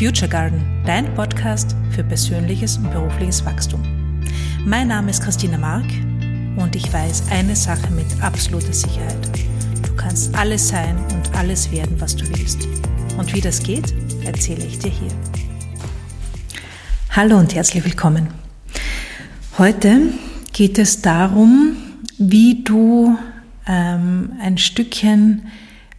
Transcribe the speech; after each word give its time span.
Future 0.00 0.30
Garden, 0.30 0.64
dein 0.86 1.14
Podcast 1.14 1.76
für 1.90 2.02
persönliches 2.02 2.78
und 2.78 2.90
berufliches 2.90 3.44
Wachstum. 3.44 3.82
Mein 4.64 4.88
Name 4.88 5.10
ist 5.10 5.22
Christina 5.22 5.58
Mark 5.58 5.84
und 6.56 6.74
ich 6.74 6.90
weiß 6.90 7.24
eine 7.30 7.54
Sache 7.54 7.92
mit 7.92 8.06
absoluter 8.22 8.72
Sicherheit. 8.72 9.28
Du 9.86 9.94
kannst 9.96 10.34
alles 10.34 10.68
sein 10.68 10.96
und 11.12 11.36
alles 11.36 11.70
werden, 11.70 12.00
was 12.00 12.16
du 12.16 12.26
willst. 12.30 12.66
Und 13.18 13.34
wie 13.34 13.42
das 13.42 13.62
geht, 13.62 13.92
erzähle 14.24 14.64
ich 14.64 14.78
dir 14.78 14.90
hier. 14.90 15.10
Hallo 17.10 17.36
und 17.36 17.54
herzlich 17.54 17.84
willkommen. 17.84 18.28
Heute 19.58 20.14
geht 20.54 20.78
es 20.78 21.02
darum, 21.02 21.76
wie 22.16 22.64
du 22.64 23.18
ähm, 23.66 24.32
ein 24.40 24.56
Stückchen 24.56 25.42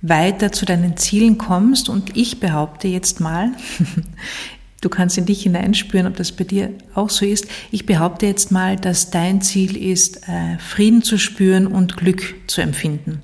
weiter 0.02 0.52
zu 0.52 0.66
deinen 0.66 0.98
Zielen 0.98 1.38
kommst. 1.38 1.90
Und 1.90 2.18
ich 2.18 2.40
behaupte 2.40 2.88
jetzt 2.88 3.20
mal, 3.20 3.52
du 4.82 4.90
kannst 4.90 5.18
in 5.18 5.26
dich 5.26 5.44
hineinspüren, 5.44 6.08
ob 6.08 6.16
das 6.16 6.32
bei 6.32 6.44
dir 6.44 6.72
auch 6.96 7.10
so 7.10 7.26
ist. 7.26 7.48
Ich 7.72 7.86
behaupte 7.86 8.26
jetzt 8.26 8.52
mal, 8.52 8.76
dass 8.76 9.12
dein 9.12 9.42
Ziel 9.42 9.78
ist, 9.78 10.28
äh, 10.28 10.58
Frieden 10.60 11.04
zu 11.04 11.18
spüren 11.18 11.68
und 11.68 11.98
Glück 11.98 12.36
zu 12.48 12.62
empfinden. 12.62 13.22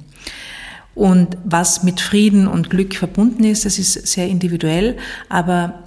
Und 0.95 1.37
was 1.43 1.83
mit 1.83 2.01
Frieden 2.01 2.47
und 2.47 2.71
Glück 2.71 2.95
verbunden 2.95 3.43
ist, 3.43 3.65
das 3.65 3.77
ist 3.77 4.07
sehr 4.07 4.27
individuell, 4.27 4.97
aber 5.29 5.83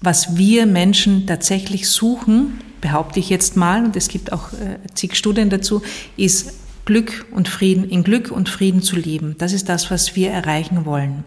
was 0.00 0.36
wir 0.36 0.66
Menschen 0.66 1.26
tatsächlich 1.26 1.88
suchen, 1.88 2.58
behaupte 2.80 3.20
ich 3.20 3.28
jetzt 3.28 3.56
mal, 3.56 3.84
und 3.84 3.94
es 3.94 4.08
gibt 4.08 4.32
auch 4.32 4.52
äh, 4.52 4.78
zig 4.94 5.16
Studien 5.16 5.50
dazu, 5.50 5.82
ist 6.16 6.54
Glück 6.84 7.26
und 7.30 7.48
Frieden, 7.48 7.88
in 7.88 8.02
Glück 8.02 8.30
und 8.30 8.48
Frieden 8.48 8.82
zu 8.82 8.96
leben. 8.96 9.36
Das 9.38 9.52
ist 9.52 9.68
das, 9.68 9.90
was 9.90 10.16
wir 10.16 10.30
erreichen 10.30 10.84
wollen. 10.84 11.24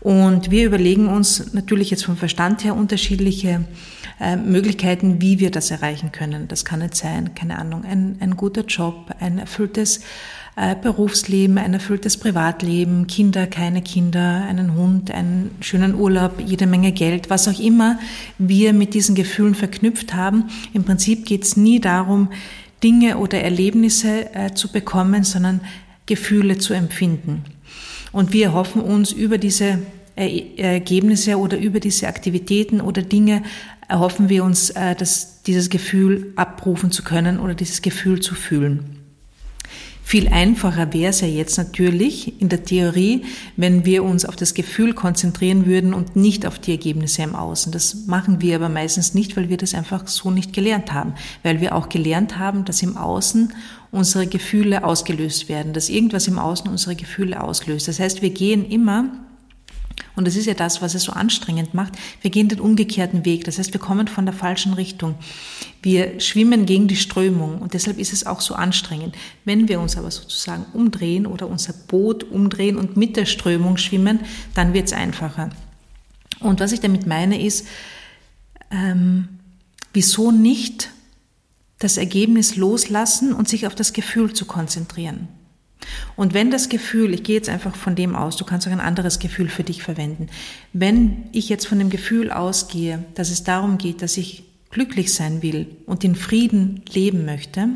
Und 0.00 0.50
wir 0.50 0.64
überlegen 0.64 1.08
uns 1.08 1.52
natürlich 1.52 1.90
jetzt 1.90 2.04
vom 2.04 2.16
Verstand 2.16 2.64
her 2.64 2.74
unterschiedliche 2.74 3.64
äh, 4.18 4.36
Möglichkeiten, 4.36 5.20
wie 5.20 5.40
wir 5.40 5.50
das 5.50 5.70
erreichen 5.70 6.10
können. 6.10 6.48
Das 6.48 6.64
kann 6.64 6.80
jetzt 6.80 6.98
sein, 6.98 7.34
keine 7.34 7.58
Ahnung, 7.58 7.84
ein, 7.84 8.16
ein 8.20 8.36
guter 8.36 8.64
Job, 8.64 9.10
ein 9.20 9.38
erfülltes 9.38 10.00
äh, 10.56 10.74
Berufsleben, 10.74 11.58
ein 11.58 11.74
erfülltes 11.74 12.16
Privatleben, 12.16 13.08
Kinder, 13.08 13.46
keine 13.46 13.82
Kinder, 13.82 14.44
einen 14.48 14.74
Hund, 14.74 15.10
einen 15.10 15.50
schönen 15.60 15.94
Urlaub, 15.94 16.40
jede 16.44 16.66
Menge 16.66 16.92
Geld, 16.92 17.28
was 17.28 17.46
auch 17.46 17.60
immer 17.60 17.98
wir 18.38 18.72
mit 18.72 18.94
diesen 18.94 19.14
Gefühlen 19.14 19.54
verknüpft 19.54 20.14
haben. 20.14 20.44
Im 20.72 20.84
Prinzip 20.84 21.26
geht 21.26 21.44
es 21.44 21.58
nie 21.58 21.78
darum, 21.78 22.30
Dinge 22.82 23.18
oder 23.18 23.40
Erlebnisse 23.40 24.34
äh, 24.34 24.54
zu 24.54 24.68
bekommen, 24.68 25.24
sondern 25.24 25.60
Gefühle 26.06 26.58
zu 26.58 26.74
empfinden. 26.74 27.44
Und 28.12 28.32
wir 28.32 28.52
hoffen 28.52 28.82
uns 28.82 29.12
über 29.12 29.38
diese 29.38 29.78
Ergebnisse 30.16 31.38
oder 31.38 31.56
über 31.58 31.80
diese 31.80 32.08
Aktivitäten 32.08 32.80
oder 32.80 33.02
Dinge 33.02 33.42
erhoffen 33.88 34.28
wir 34.28 34.44
uns, 34.44 34.70
äh, 34.70 34.94
dass 34.94 35.42
dieses 35.42 35.70
Gefühl 35.70 36.32
abrufen 36.36 36.90
zu 36.92 37.02
können 37.02 37.40
oder 37.40 37.54
dieses 37.54 37.82
Gefühl 37.82 38.20
zu 38.20 38.34
fühlen. 38.34 38.99
Viel 40.10 40.26
einfacher 40.26 40.92
wäre 40.92 41.10
es 41.10 41.20
ja 41.20 41.28
jetzt 41.28 41.56
natürlich 41.56 42.40
in 42.40 42.48
der 42.48 42.64
Theorie, 42.64 43.22
wenn 43.56 43.84
wir 43.84 44.02
uns 44.02 44.24
auf 44.24 44.34
das 44.34 44.54
Gefühl 44.54 44.92
konzentrieren 44.92 45.66
würden 45.66 45.94
und 45.94 46.16
nicht 46.16 46.46
auf 46.46 46.58
die 46.58 46.72
Ergebnisse 46.72 47.22
im 47.22 47.36
Außen. 47.36 47.70
Das 47.70 48.08
machen 48.08 48.40
wir 48.40 48.56
aber 48.56 48.68
meistens 48.68 49.14
nicht, 49.14 49.36
weil 49.36 49.50
wir 49.50 49.56
das 49.56 49.72
einfach 49.72 50.08
so 50.08 50.32
nicht 50.32 50.52
gelernt 50.52 50.92
haben. 50.92 51.14
Weil 51.44 51.60
wir 51.60 51.76
auch 51.76 51.88
gelernt 51.88 52.40
haben, 52.40 52.64
dass 52.64 52.82
im 52.82 52.96
Außen 52.96 53.52
unsere 53.92 54.26
Gefühle 54.26 54.82
ausgelöst 54.82 55.48
werden, 55.48 55.74
dass 55.74 55.88
irgendwas 55.88 56.26
im 56.26 56.40
Außen 56.40 56.68
unsere 56.68 56.96
Gefühle 56.96 57.40
auslöst. 57.40 57.86
Das 57.86 58.00
heißt, 58.00 58.20
wir 58.20 58.30
gehen 58.30 58.68
immer 58.68 59.12
und 60.20 60.26
das 60.26 60.36
ist 60.36 60.44
ja 60.44 60.52
das, 60.52 60.82
was 60.82 60.94
es 60.94 61.04
so 61.04 61.12
anstrengend 61.12 61.72
macht. 61.72 61.94
Wir 62.20 62.30
gehen 62.30 62.50
den 62.50 62.60
umgekehrten 62.60 63.24
Weg. 63.24 63.44
Das 63.44 63.58
heißt, 63.58 63.72
wir 63.72 63.80
kommen 63.80 64.06
von 64.06 64.26
der 64.26 64.34
falschen 64.34 64.74
Richtung. 64.74 65.14
Wir 65.80 66.20
schwimmen 66.20 66.66
gegen 66.66 66.88
die 66.88 66.96
Strömung 66.96 67.62
und 67.62 67.72
deshalb 67.72 67.98
ist 67.98 68.12
es 68.12 68.26
auch 68.26 68.42
so 68.42 68.52
anstrengend. 68.52 69.16
Wenn 69.46 69.66
wir 69.66 69.80
uns 69.80 69.96
aber 69.96 70.10
sozusagen 70.10 70.66
umdrehen 70.74 71.24
oder 71.24 71.46
unser 71.48 71.72
Boot 71.72 72.22
umdrehen 72.22 72.76
und 72.76 72.98
mit 72.98 73.16
der 73.16 73.24
Strömung 73.24 73.78
schwimmen, 73.78 74.20
dann 74.52 74.74
wird 74.74 74.88
es 74.88 74.92
einfacher. 74.92 75.48
Und 76.40 76.60
was 76.60 76.72
ich 76.72 76.80
damit 76.80 77.06
meine 77.06 77.42
ist, 77.42 77.66
ähm, 78.70 79.40
wieso 79.94 80.32
nicht 80.32 80.90
das 81.78 81.96
Ergebnis 81.96 82.56
loslassen 82.56 83.32
und 83.32 83.48
sich 83.48 83.66
auf 83.66 83.74
das 83.74 83.94
Gefühl 83.94 84.34
zu 84.34 84.44
konzentrieren? 84.44 85.28
Und 86.16 86.34
wenn 86.34 86.50
das 86.50 86.68
Gefühl, 86.68 87.14
ich 87.14 87.22
gehe 87.22 87.36
jetzt 87.36 87.48
einfach 87.48 87.74
von 87.74 87.94
dem 87.94 88.14
aus, 88.14 88.36
du 88.36 88.44
kannst 88.44 88.66
auch 88.66 88.72
ein 88.72 88.80
anderes 88.80 89.18
Gefühl 89.18 89.48
für 89.48 89.64
dich 89.64 89.82
verwenden, 89.82 90.28
wenn 90.72 91.24
ich 91.32 91.48
jetzt 91.48 91.66
von 91.66 91.78
dem 91.78 91.90
Gefühl 91.90 92.30
ausgehe, 92.30 93.04
dass 93.14 93.30
es 93.30 93.44
darum 93.44 93.78
geht, 93.78 94.02
dass 94.02 94.16
ich 94.16 94.44
glücklich 94.70 95.12
sein 95.12 95.42
will 95.42 95.66
und 95.86 96.04
in 96.04 96.14
Frieden 96.14 96.82
leben 96.92 97.24
möchte, 97.24 97.68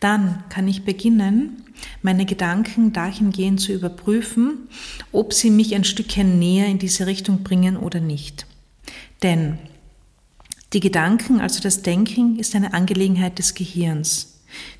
dann 0.00 0.44
kann 0.48 0.68
ich 0.68 0.84
beginnen, 0.84 1.62
meine 2.02 2.24
Gedanken 2.26 2.92
dahingehend 2.92 3.60
zu 3.60 3.72
überprüfen, 3.72 4.68
ob 5.12 5.32
sie 5.32 5.50
mich 5.50 5.74
ein 5.74 5.84
Stückchen 5.84 6.38
näher 6.38 6.66
in 6.66 6.78
diese 6.78 7.06
Richtung 7.06 7.42
bringen 7.42 7.76
oder 7.76 8.00
nicht. 8.00 8.46
Denn 9.22 9.58
die 10.72 10.80
Gedanken, 10.80 11.40
also 11.40 11.60
das 11.60 11.82
Denken, 11.82 12.38
ist 12.38 12.54
eine 12.54 12.74
Angelegenheit 12.74 13.38
des 13.38 13.54
Gehirns. 13.54 14.35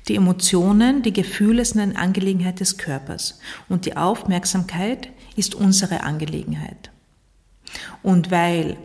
Die 0.07 0.15
Emotionen, 0.15 1.01
die 1.01 1.13
Gefühle 1.13 1.65
sind 1.65 1.81
eine 1.81 1.97
Angelegenheit 1.97 2.59
des 2.59 2.77
Körpers 2.77 3.39
und 3.69 3.85
die 3.85 3.97
Aufmerksamkeit 3.97 5.09
ist 5.35 5.55
unsere 5.55 6.03
Angelegenheit. 6.03 6.91
Und 8.03 8.31
weil 8.31 8.77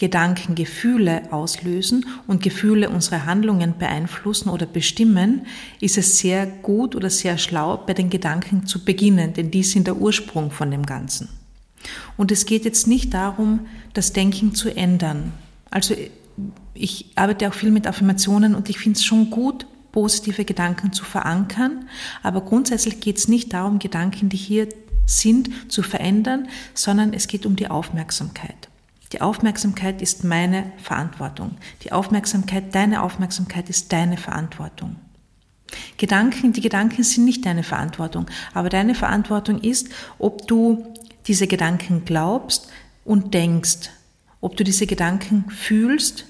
Gedanken 0.00 0.54
Gefühle 0.54 1.30
auslösen 1.30 2.06
und 2.26 2.42
Gefühle 2.42 2.88
unsere 2.88 3.26
Handlungen 3.26 3.76
beeinflussen 3.78 4.48
oder 4.48 4.64
bestimmen, 4.64 5.46
ist 5.78 5.98
es 5.98 6.16
sehr 6.16 6.46
gut 6.46 6.96
oder 6.96 7.10
sehr 7.10 7.36
schlau, 7.36 7.76
bei 7.76 7.92
den 7.92 8.08
Gedanken 8.08 8.66
zu 8.66 8.82
beginnen, 8.82 9.34
denn 9.34 9.50
die 9.50 9.62
sind 9.62 9.86
der 9.86 9.96
Ursprung 9.96 10.50
von 10.52 10.70
dem 10.70 10.86
Ganzen. 10.86 11.28
Und 12.16 12.32
es 12.32 12.46
geht 12.46 12.64
jetzt 12.64 12.86
nicht 12.86 13.12
darum, 13.12 13.66
das 13.92 14.14
Denken 14.14 14.54
zu 14.54 14.74
ändern. 14.74 15.34
Also 15.70 15.94
ich 16.72 17.06
arbeite 17.14 17.48
auch 17.48 17.54
viel 17.54 17.70
mit 17.70 17.86
Affirmationen 17.86 18.54
und 18.54 18.70
ich 18.70 18.78
finde 18.78 18.96
es 18.96 19.04
schon 19.04 19.28
gut, 19.28 19.66
positive 19.92 20.44
Gedanken 20.44 20.92
zu 20.92 21.04
verankern. 21.04 21.88
Aber 22.22 22.42
grundsätzlich 22.42 23.00
geht 23.00 23.18
es 23.18 23.28
nicht 23.28 23.52
darum, 23.52 23.78
Gedanken, 23.78 24.28
die 24.28 24.36
hier 24.36 24.68
sind, 25.06 25.50
zu 25.70 25.82
verändern, 25.82 26.48
sondern 26.74 27.12
es 27.12 27.26
geht 27.26 27.46
um 27.46 27.56
die 27.56 27.68
Aufmerksamkeit. 27.68 28.68
Die 29.12 29.20
Aufmerksamkeit 29.20 30.00
ist 30.02 30.22
meine 30.22 30.72
Verantwortung. 30.78 31.56
Die 31.82 31.90
Aufmerksamkeit, 31.90 32.74
deine 32.74 33.02
Aufmerksamkeit 33.02 33.68
ist 33.68 33.92
deine 33.92 34.16
Verantwortung. 34.16 34.96
Gedanken, 35.96 36.52
die 36.52 36.60
Gedanken 36.60 37.02
sind 37.02 37.24
nicht 37.24 37.44
deine 37.44 37.62
Verantwortung, 37.62 38.26
aber 38.54 38.68
deine 38.68 38.94
Verantwortung 38.94 39.60
ist, 39.60 39.88
ob 40.18 40.46
du 40.46 40.86
diese 41.26 41.46
Gedanken 41.46 42.04
glaubst 42.04 42.68
und 43.04 43.34
denkst, 43.34 43.90
ob 44.40 44.56
du 44.56 44.64
diese 44.64 44.86
Gedanken 44.86 45.44
fühlst 45.50 46.24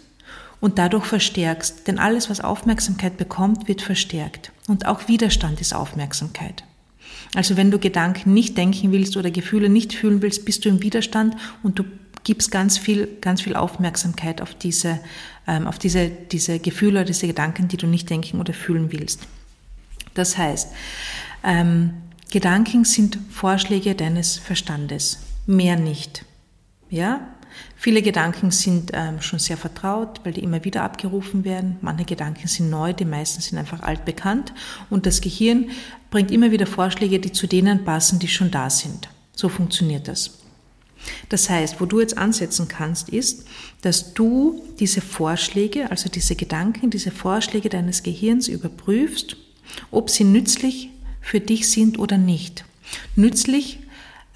und 0.60 0.78
dadurch 0.78 1.04
verstärkst. 1.04 1.86
Denn 1.86 1.98
alles, 1.98 2.30
was 2.30 2.40
Aufmerksamkeit 2.40 3.16
bekommt, 3.16 3.68
wird 3.68 3.82
verstärkt. 3.82 4.52
Und 4.68 4.86
auch 4.86 5.08
Widerstand 5.08 5.60
ist 5.60 5.74
Aufmerksamkeit. 5.74 6.64
Also 7.34 7.56
wenn 7.56 7.70
du 7.70 7.78
Gedanken 7.78 8.34
nicht 8.34 8.56
denken 8.56 8.92
willst 8.92 9.16
oder 9.16 9.30
Gefühle 9.30 9.68
nicht 9.68 9.94
fühlen 9.94 10.22
willst, 10.22 10.44
bist 10.44 10.64
du 10.64 10.68
im 10.68 10.82
Widerstand 10.82 11.36
und 11.62 11.78
du 11.78 11.84
gibst 12.24 12.50
ganz 12.50 12.76
viel, 12.76 13.08
ganz 13.20 13.42
viel 13.42 13.56
Aufmerksamkeit 13.56 14.42
auf 14.42 14.54
diese, 14.54 15.00
ähm, 15.46 15.66
auf 15.66 15.78
diese, 15.78 16.08
diese 16.08 16.58
Gefühle 16.58 17.00
oder 17.00 17.06
diese 17.06 17.26
Gedanken, 17.26 17.68
die 17.68 17.76
du 17.76 17.86
nicht 17.86 18.10
denken 18.10 18.40
oder 18.40 18.52
fühlen 18.52 18.92
willst. 18.92 19.20
Das 20.14 20.36
heißt, 20.36 20.72
ähm, 21.44 21.94
Gedanken 22.30 22.84
sind 22.84 23.18
Vorschläge 23.30 23.94
deines 23.94 24.38
Verstandes, 24.38 25.18
mehr 25.46 25.76
nicht. 25.76 26.24
Ja, 26.90 27.26
Viele 27.76 28.02
Gedanken 28.02 28.50
sind 28.50 28.90
ähm, 28.94 29.20
schon 29.20 29.38
sehr 29.38 29.56
vertraut, 29.56 30.20
weil 30.24 30.32
die 30.32 30.42
immer 30.42 30.64
wieder 30.64 30.82
abgerufen 30.82 31.44
werden. 31.44 31.76
Manche 31.80 32.04
Gedanken 32.04 32.48
sind 32.48 32.70
neu, 32.70 32.92
die 32.92 33.04
meisten 33.04 33.40
sind 33.40 33.58
einfach 33.58 33.82
altbekannt. 33.82 34.52
Und 34.90 35.06
das 35.06 35.20
Gehirn 35.20 35.70
bringt 36.10 36.30
immer 36.30 36.50
wieder 36.50 36.66
Vorschläge, 36.66 37.18
die 37.20 37.32
zu 37.32 37.46
denen 37.46 37.84
passen, 37.84 38.18
die 38.18 38.28
schon 38.28 38.50
da 38.50 38.70
sind. 38.70 39.08
So 39.34 39.48
funktioniert 39.48 40.08
das. 40.08 40.38
Das 41.28 41.48
heißt, 41.48 41.80
wo 41.80 41.86
du 41.86 42.00
jetzt 42.00 42.18
ansetzen 42.18 42.68
kannst, 42.68 43.08
ist, 43.08 43.46
dass 43.82 44.12
du 44.12 44.62
diese 44.78 45.00
Vorschläge, 45.00 45.90
also 45.90 46.08
diese 46.08 46.36
Gedanken, 46.36 46.90
diese 46.90 47.10
Vorschläge 47.10 47.68
deines 47.68 48.02
Gehirns 48.02 48.48
überprüfst, 48.48 49.36
ob 49.90 50.10
sie 50.10 50.24
nützlich 50.24 50.90
für 51.20 51.40
dich 51.40 51.70
sind 51.70 51.98
oder 51.98 52.18
nicht. 52.18 52.64
Nützlich 53.16 53.78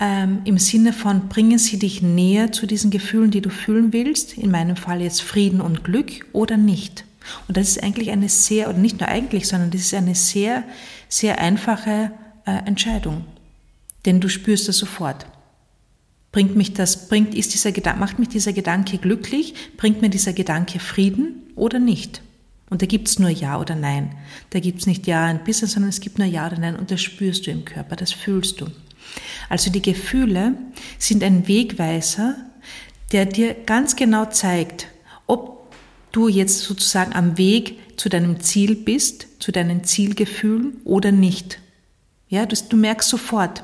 ähm, 0.00 0.40
im 0.44 0.58
Sinne 0.58 0.92
von, 0.92 1.28
bringen 1.28 1.58
sie 1.58 1.78
dich 1.78 2.02
näher 2.02 2.52
zu 2.52 2.66
diesen 2.66 2.90
Gefühlen, 2.90 3.30
die 3.30 3.40
du 3.40 3.50
fühlen 3.50 3.92
willst, 3.92 4.36
in 4.36 4.50
meinem 4.50 4.76
Fall 4.76 5.00
jetzt 5.00 5.22
Frieden 5.22 5.60
und 5.60 5.84
Glück 5.84 6.26
oder 6.32 6.56
nicht. 6.56 7.04
Und 7.48 7.56
das 7.56 7.68
ist 7.68 7.82
eigentlich 7.82 8.10
eine 8.10 8.28
sehr, 8.28 8.68
oder 8.68 8.78
nicht 8.78 9.00
nur 9.00 9.08
eigentlich, 9.08 9.48
sondern 9.48 9.70
das 9.70 9.82
ist 9.82 9.94
eine 9.94 10.14
sehr, 10.14 10.64
sehr 11.08 11.40
einfache 11.40 12.10
äh, 12.44 12.66
Entscheidung. 12.66 13.24
Denn 14.04 14.20
du 14.20 14.28
spürst 14.28 14.68
es 14.68 14.78
sofort. 14.78 15.26
Bringt 16.32 16.56
mich 16.56 16.74
das, 16.74 17.08
bringt, 17.08 17.34
ist 17.34 17.54
dieser 17.54 17.72
Gedanke, 17.72 18.00
macht 18.00 18.18
mich 18.18 18.28
dieser 18.28 18.52
Gedanke 18.52 18.98
glücklich? 18.98 19.54
Bringt 19.76 20.02
mir 20.02 20.10
dieser 20.10 20.32
Gedanke 20.32 20.80
Frieden 20.80 21.44
oder 21.54 21.78
nicht? 21.78 22.22
Und 22.68 22.82
da 22.82 22.86
gibt's 22.86 23.20
nur 23.20 23.30
Ja 23.30 23.60
oder 23.60 23.76
Nein. 23.76 24.16
Da 24.50 24.58
gibt's 24.58 24.86
nicht 24.86 25.06
Ja 25.06 25.26
ein 25.26 25.44
bisschen, 25.44 25.68
sondern 25.68 25.90
es 25.90 26.00
gibt 26.00 26.18
nur 26.18 26.26
Ja 26.26 26.48
oder 26.48 26.58
Nein 26.58 26.76
und 26.76 26.90
das 26.90 27.00
spürst 27.00 27.46
du 27.46 27.52
im 27.52 27.64
Körper, 27.64 27.94
das 27.94 28.12
fühlst 28.12 28.60
du. 28.60 28.66
Also 29.48 29.70
die 29.70 29.82
Gefühle 29.82 30.54
sind 30.98 31.22
ein 31.22 31.46
Wegweiser, 31.48 32.36
der 33.12 33.26
dir 33.26 33.54
ganz 33.54 33.96
genau 33.96 34.26
zeigt, 34.26 34.88
ob 35.26 35.72
du 36.12 36.28
jetzt 36.28 36.60
sozusagen 36.60 37.14
am 37.14 37.38
Weg 37.38 37.78
zu 37.98 38.08
deinem 38.08 38.40
Ziel 38.40 38.74
bist, 38.74 39.26
zu 39.40 39.52
deinen 39.52 39.84
Zielgefühlen 39.84 40.80
oder 40.84 41.12
nicht. 41.12 41.60
Ja, 42.28 42.46
du, 42.46 42.56
du 42.68 42.76
merkst 42.76 43.08
sofort, 43.08 43.62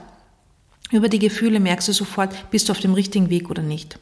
über 0.92 1.08
die 1.08 1.18
Gefühle 1.18 1.60
merkst 1.60 1.88
du 1.88 1.92
sofort, 1.92 2.50
bist 2.50 2.68
du 2.68 2.72
auf 2.72 2.80
dem 2.80 2.94
richtigen 2.94 3.30
Weg 3.30 3.50
oder 3.50 3.62
nicht. 3.62 3.98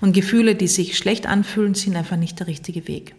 Und 0.00 0.12
Gefühle, 0.12 0.54
die 0.54 0.68
sich 0.68 0.96
schlecht 0.96 1.26
anfühlen, 1.26 1.74
sind 1.74 1.96
einfach 1.96 2.16
nicht 2.16 2.38
der 2.38 2.46
richtige 2.46 2.88
Weg. 2.88 3.14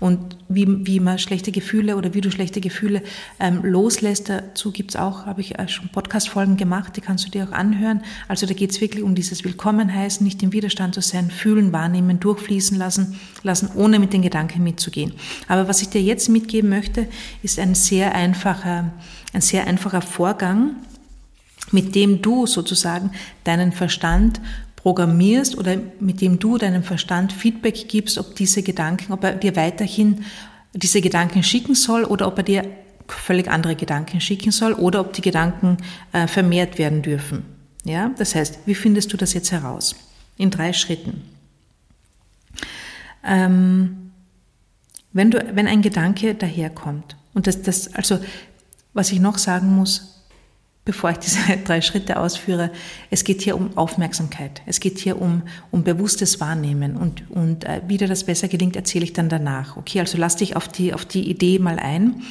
Und 0.00 0.36
wie, 0.48 0.86
wie 0.86 1.00
man 1.00 1.18
schlechte 1.18 1.52
Gefühle 1.52 1.96
oder 1.96 2.14
wie 2.14 2.20
du 2.20 2.30
schlechte 2.30 2.60
Gefühle 2.60 3.02
ähm, 3.40 3.64
loslässt, 3.64 4.28
dazu 4.28 4.72
gibt's 4.72 4.96
auch, 4.96 5.26
habe 5.26 5.40
ich 5.40 5.58
äh, 5.58 5.68
schon 5.68 5.88
Podcast-Folgen 5.88 6.56
gemacht, 6.56 6.96
die 6.96 7.00
kannst 7.00 7.26
du 7.26 7.30
dir 7.30 7.48
auch 7.48 7.52
anhören. 7.52 8.02
Also 8.28 8.46
da 8.46 8.54
geht's 8.54 8.80
wirklich 8.80 9.02
um 9.02 9.14
dieses 9.14 9.44
Willkommenheißen, 9.44 10.24
nicht 10.24 10.42
im 10.42 10.52
Widerstand 10.52 10.94
zu 10.94 11.00
sein, 11.00 11.30
fühlen, 11.30 11.72
wahrnehmen, 11.72 12.20
durchfließen 12.20 12.78
lassen, 12.78 13.18
lassen, 13.42 13.70
ohne 13.74 13.98
mit 13.98 14.12
den 14.12 14.22
Gedanken 14.22 14.62
mitzugehen. 14.62 15.12
Aber 15.48 15.68
was 15.68 15.82
ich 15.82 15.88
dir 15.88 16.02
jetzt 16.02 16.28
mitgeben 16.28 16.70
möchte, 16.70 17.06
ist 17.42 17.58
ein 17.58 17.74
sehr 17.74 18.14
einfacher, 18.14 18.92
ein 19.32 19.40
sehr 19.40 19.66
einfacher 19.66 20.02
Vorgang, 20.02 20.76
mit 21.72 21.94
dem 21.94 22.22
du 22.22 22.46
sozusagen 22.46 23.10
deinen 23.44 23.72
Verstand 23.72 24.40
programmierst 24.82 25.58
oder 25.58 25.76
mit 25.98 26.20
dem 26.20 26.38
du 26.38 26.56
deinem 26.56 26.84
Verstand 26.84 27.32
Feedback 27.32 27.88
gibst, 27.88 28.16
ob 28.16 28.36
diese 28.36 28.62
Gedanken, 28.62 29.12
ob 29.12 29.24
er 29.24 29.32
dir 29.32 29.56
weiterhin 29.56 30.24
diese 30.72 31.00
Gedanken 31.00 31.42
schicken 31.42 31.74
soll 31.74 32.04
oder 32.04 32.28
ob 32.28 32.38
er 32.38 32.44
dir 32.44 32.64
völlig 33.08 33.48
andere 33.48 33.74
Gedanken 33.74 34.20
schicken 34.20 34.52
soll 34.52 34.72
oder 34.74 35.00
ob 35.00 35.12
die 35.12 35.20
Gedanken 35.22 35.78
äh, 36.12 36.28
vermehrt 36.28 36.78
werden 36.78 37.02
dürfen. 37.02 37.44
Ja, 37.84 38.10
das 38.18 38.34
heißt, 38.34 38.60
wie 38.66 38.74
findest 38.74 39.12
du 39.12 39.16
das 39.16 39.32
jetzt 39.32 39.50
heraus? 39.50 39.96
In 40.36 40.50
drei 40.50 40.72
Schritten. 40.72 41.22
Ähm, 43.24 44.12
wenn 45.12 45.30
du, 45.30 45.44
wenn 45.54 45.66
ein 45.66 45.82
Gedanke 45.82 46.34
daherkommt 46.34 47.16
und 47.34 47.46
das, 47.46 47.62
das, 47.62 47.94
also, 47.94 48.20
was 48.92 49.10
ich 49.10 49.18
noch 49.18 49.38
sagen 49.38 49.74
muss, 49.74 50.17
bevor 50.88 51.10
ich 51.10 51.18
diese 51.18 51.38
drei 51.64 51.82
Schritte 51.82 52.18
ausführe, 52.18 52.70
es 53.10 53.22
geht 53.22 53.42
hier 53.42 53.56
um 53.56 53.76
Aufmerksamkeit. 53.76 54.62
Es 54.64 54.80
geht 54.80 54.98
hier 54.98 55.20
um, 55.20 55.42
um 55.70 55.84
bewusstes 55.84 56.40
Wahrnehmen. 56.40 56.96
Und, 56.96 57.30
und 57.30 57.64
äh, 57.64 57.82
wie 57.86 57.98
dir 57.98 58.08
das 58.08 58.24
besser 58.24 58.48
gelingt, 58.48 58.74
erzähle 58.74 59.04
ich 59.04 59.12
dann 59.12 59.28
danach. 59.28 59.76
Okay, 59.76 60.00
also 60.00 60.16
lass 60.16 60.36
dich 60.36 60.56
auf 60.56 60.66
die, 60.66 60.94
auf 60.94 61.04
die 61.04 61.28
Idee 61.28 61.58
mal 61.58 61.78
ein. 61.78 62.22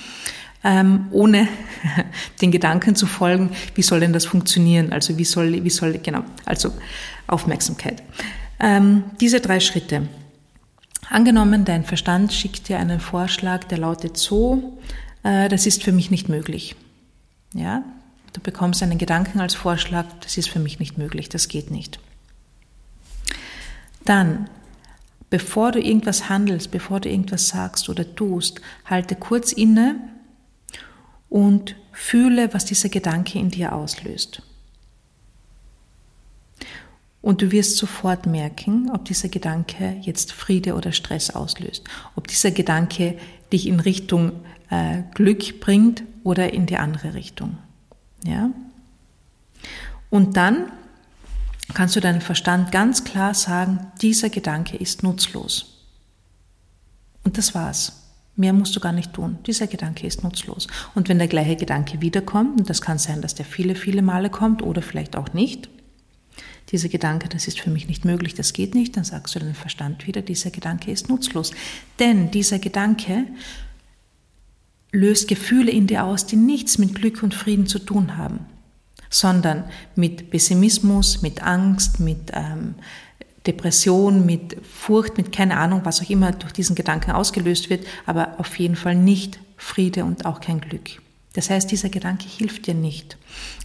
Ähm, 0.64 1.06
ohne 1.12 1.48
den 2.42 2.50
Gedanken 2.50 2.96
zu 2.96 3.06
folgen, 3.06 3.52
wie 3.76 3.84
soll 3.84 4.00
denn 4.00 4.12
das 4.12 4.26
funktionieren? 4.26 4.92
Also 4.92 5.20
wie 5.20 5.24
soll, 5.24 5.64
wie 5.64 5.70
soll, 5.70 6.00
genau, 6.00 6.24
also 6.44 6.74
Aufmerksamkeit. 7.28 8.02
Ähm, 8.60 9.04
diese 9.22 9.40
drei 9.40 9.60
Schritte. 9.60 10.08
Angenommen, 11.12 11.64
dein 11.64 11.86
Verstand 11.86 12.34
schickt 12.34 12.70
dir 12.70 12.80
einen 12.80 13.00
Vorschlag, 13.00 13.66
der 13.66 13.78
lautet 13.78 14.18
so, 14.18 14.80
äh, 15.22 15.48
das 15.48 15.68
ist 15.68 15.84
für 15.84 15.92
mich 15.92 16.10
nicht 16.10 16.28
möglich. 16.28 16.76
Ja, 17.54 17.84
Du 18.38 18.44
bekommst 18.44 18.84
einen 18.84 19.00
Gedanken 19.00 19.40
als 19.40 19.56
Vorschlag, 19.56 20.06
das 20.22 20.38
ist 20.38 20.48
für 20.48 20.60
mich 20.60 20.78
nicht 20.78 20.96
möglich, 20.96 21.28
das 21.28 21.48
geht 21.48 21.72
nicht. 21.72 22.00
Dann, 24.06 24.48
bevor 25.32 25.72
du 25.72 25.82
irgendwas 25.82 26.30
handelst, 26.30 26.70
bevor 26.70 27.00
du 27.00 27.10
irgendwas 27.10 27.48
sagst 27.48 27.90
oder 27.90 28.14
tust, 28.14 28.62
halte 28.86 29.16
kurz 29.16 29.54
inne 29.54 29.96
und 31.30 31.76
fühle, 31.92 32.54
was 32.54 32.64
dieser 32.64 32.90
Gedanke 32.90 33.40
in 33.40 33.50
dir 33.50 33.74
auslöst. 33.74 34.44
Und 37.24 37.42
du 37.42 37.52
wirst 37.52 37.78
sofort 37.78 38.28
merken, 38.28 38.92
ob 38.94 39.06
dieser 39.06 39.30
Gedanke 39.30 39.98
jetzt 40.04 40.32
Friede 40.32 40.76
oder 40.76 40.92
Stress 40.92 41.32
auslöst, 41.32 41.86
ob 42.14 42.28
dieser 42.28 42.52
Gedanke 42.52 43.18
dich 43.52 43.66
in 43.66 43.80
Richtung 43.80 44.34
äh, 44.70 45.02
Glück 45.16 45.60
bringt 45.60 46.04
oder 46.24 46.54
in 46.54 46.68
die 46.68 46.78
andere 46.78 47.16
Richtung. 47.16 47.58
Ja? 48.24 48.52
Und 50.10 50.38
dann 50.38 50.72
kannst 51.74 51.96
du 51.96 52.00
deinem 52.00 52.22
Verstand 52.22 52.72
ganz 52.72 53.04
klar 53.04 53.34
sagen, 53.34 53.92
dieser 54.02 54.30
Gedanke 54.30 54.78
ist 54.78 55.04
nutzlos. 55.04 55.86
Und 57.24 57.38
das 57.38 57.54
war's. 57.54 58.04
Mehr 58.36 58.54
musst 58.54 58.76
du 58.76 58.80
gar 58.80 58.94
nicht 58.94 59.14
tun. 59.14 59.40
Dieser 59.48 59.68
Gedanke 59.68 60.06
ist 60.06 60.24
nutzlos. 60.24 60.68
Und 60.94 61.10
wenn 61.10 61.18
der 61.18 61.28
gleiche 61.28 61.56
Gedanke 61.56 62.02
wiederkommt, 62.02 62.60
und 62.60 62.70
das 62.70 62.82
kann 62.82 63.00
sein, 63.00 63.22
dass 63.22 63.36
der 63.36 63.46
viele, 63.46 63.76
viele 63.76 64.02
Male 64.02 64.30
kommt 64.30 64.62
oder 64.62 64.82
vielleicht 64.82 65.16
auch 65.16 65.34
nicht, 65.34 65.70
dieser 66.72 66.90
Gedanke, 66.90 67.30
das 67.30 67.48
ist 67.48 67.60
für 67.60 67.70
mich 67.70 67.88
nicht 67.88 68.06
möglich, 68.06 68.36
das 68.36 68.54
geht 68.54 68.76
nicht, 68.76 68.96
dann 68.96 69.04
sagst 69.04 69.34
du 69.34 69.40
deinem 69.40 69.56
Verstand 69.56 70.06
wieder, 70.06 70.22
dieser 70.22 70.52
Gedanke 70.52 70.92
ist 70.92 71.10
nutzlos. 71.10 71.52
Denn 72.00 72.30
dieser 72.30 72.60
Gedanke 72.60 73.26
löst 74.92 75.28
Gefühle 75.28 75.72
in 75.72 75.88
dir 75.88 76.04
aus, 76.04 76.26
die 76.26 76.36
nichts 76.36 76.78
mit 76.78 76.96
Glück 76.96 77.24
und 77.24 77.34
Frieden 77.34 77.68
zu 77.68 77.80
tun 77.80 78.18
haben, 78.18 78.40
sondern 79.10 79.66
mit 79.96 80.32
Pessimismus, 80.32 81.22
mit 81.22 81.44
Angst, 81.44 82.00
mit 82.00 82.32
ähm, 82.34 82.76
Depression, 83.46 84.26
mit 84.26 84.58
Furcht, 84.66 85.18
mit 85.18 85.32
keine 85.32 85.58
Ahnung, 85.58 85.82
was 85.84 86.02
auch 86.02 86.10
immer 86.10 86.32
durch 86.32 86.52
diesen 86.52 86.76
Gedanken 86.76 87.12
ausgelöst 87.12 87.70
wird, 87.70 87.86
aber 88.06 88.36
auf 88.40 88.58
jeden 88.60 88.76
Fall 88.76 88.96
nicht 88.96 89.40
Friede 89.56 90.04
und 90.06 90.26
auch 90.26 90.42
kein 90.42 90.62
Glück. 90.62 91.02
Das 91.34 91.52
heißt, 91.52 91.72
dieser 91.72 91.90
Gedanke 91.90 92.28
hilft 92.28 92.66
dir 92.66 92.74
nicht. 92.74 93.16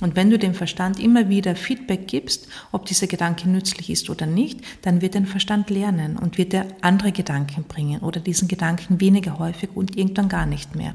Und 0.00 0.14
wenn 0.14 0.28
du 0.28 0.38
dem 0.38 0.54
Verstand 0.54 1.00
immer 1.00 1.30
wieder 1.30 1.56
Feedback 1.56 2.06
gibst, 2.06 2.46
ob 2.70 2.84
dieser 2.84 3.06
Gedanke 3.06 3.48
nützlich 3.48 3.88
ist 3.88 4.10
oder 4.10 4.26
nicht, 4.26 4.60
dann 4.82 5.00
wird 5.00 5.14
dein 5.14 5.24
Verstand 5.24 5.70
lernen 5.70 6.18
und 6.18 6.36
wird 6.36 6.52
dir 6.52 6.66
andere 6.82 7.12
Gedanken 7.12 7.64
bringen 7.64 8.00
oder 8.00 8.20
diesen 8.20 8.46
Gedanken 8.46 9.00
weniger 9.00 9.38
häufig 9.38 9.70
und 9.74 9.96
irgendwann 9.96 10.28
gar 10.28 10.44
nicht 10.44 10.76
mehr. 10.76 10.94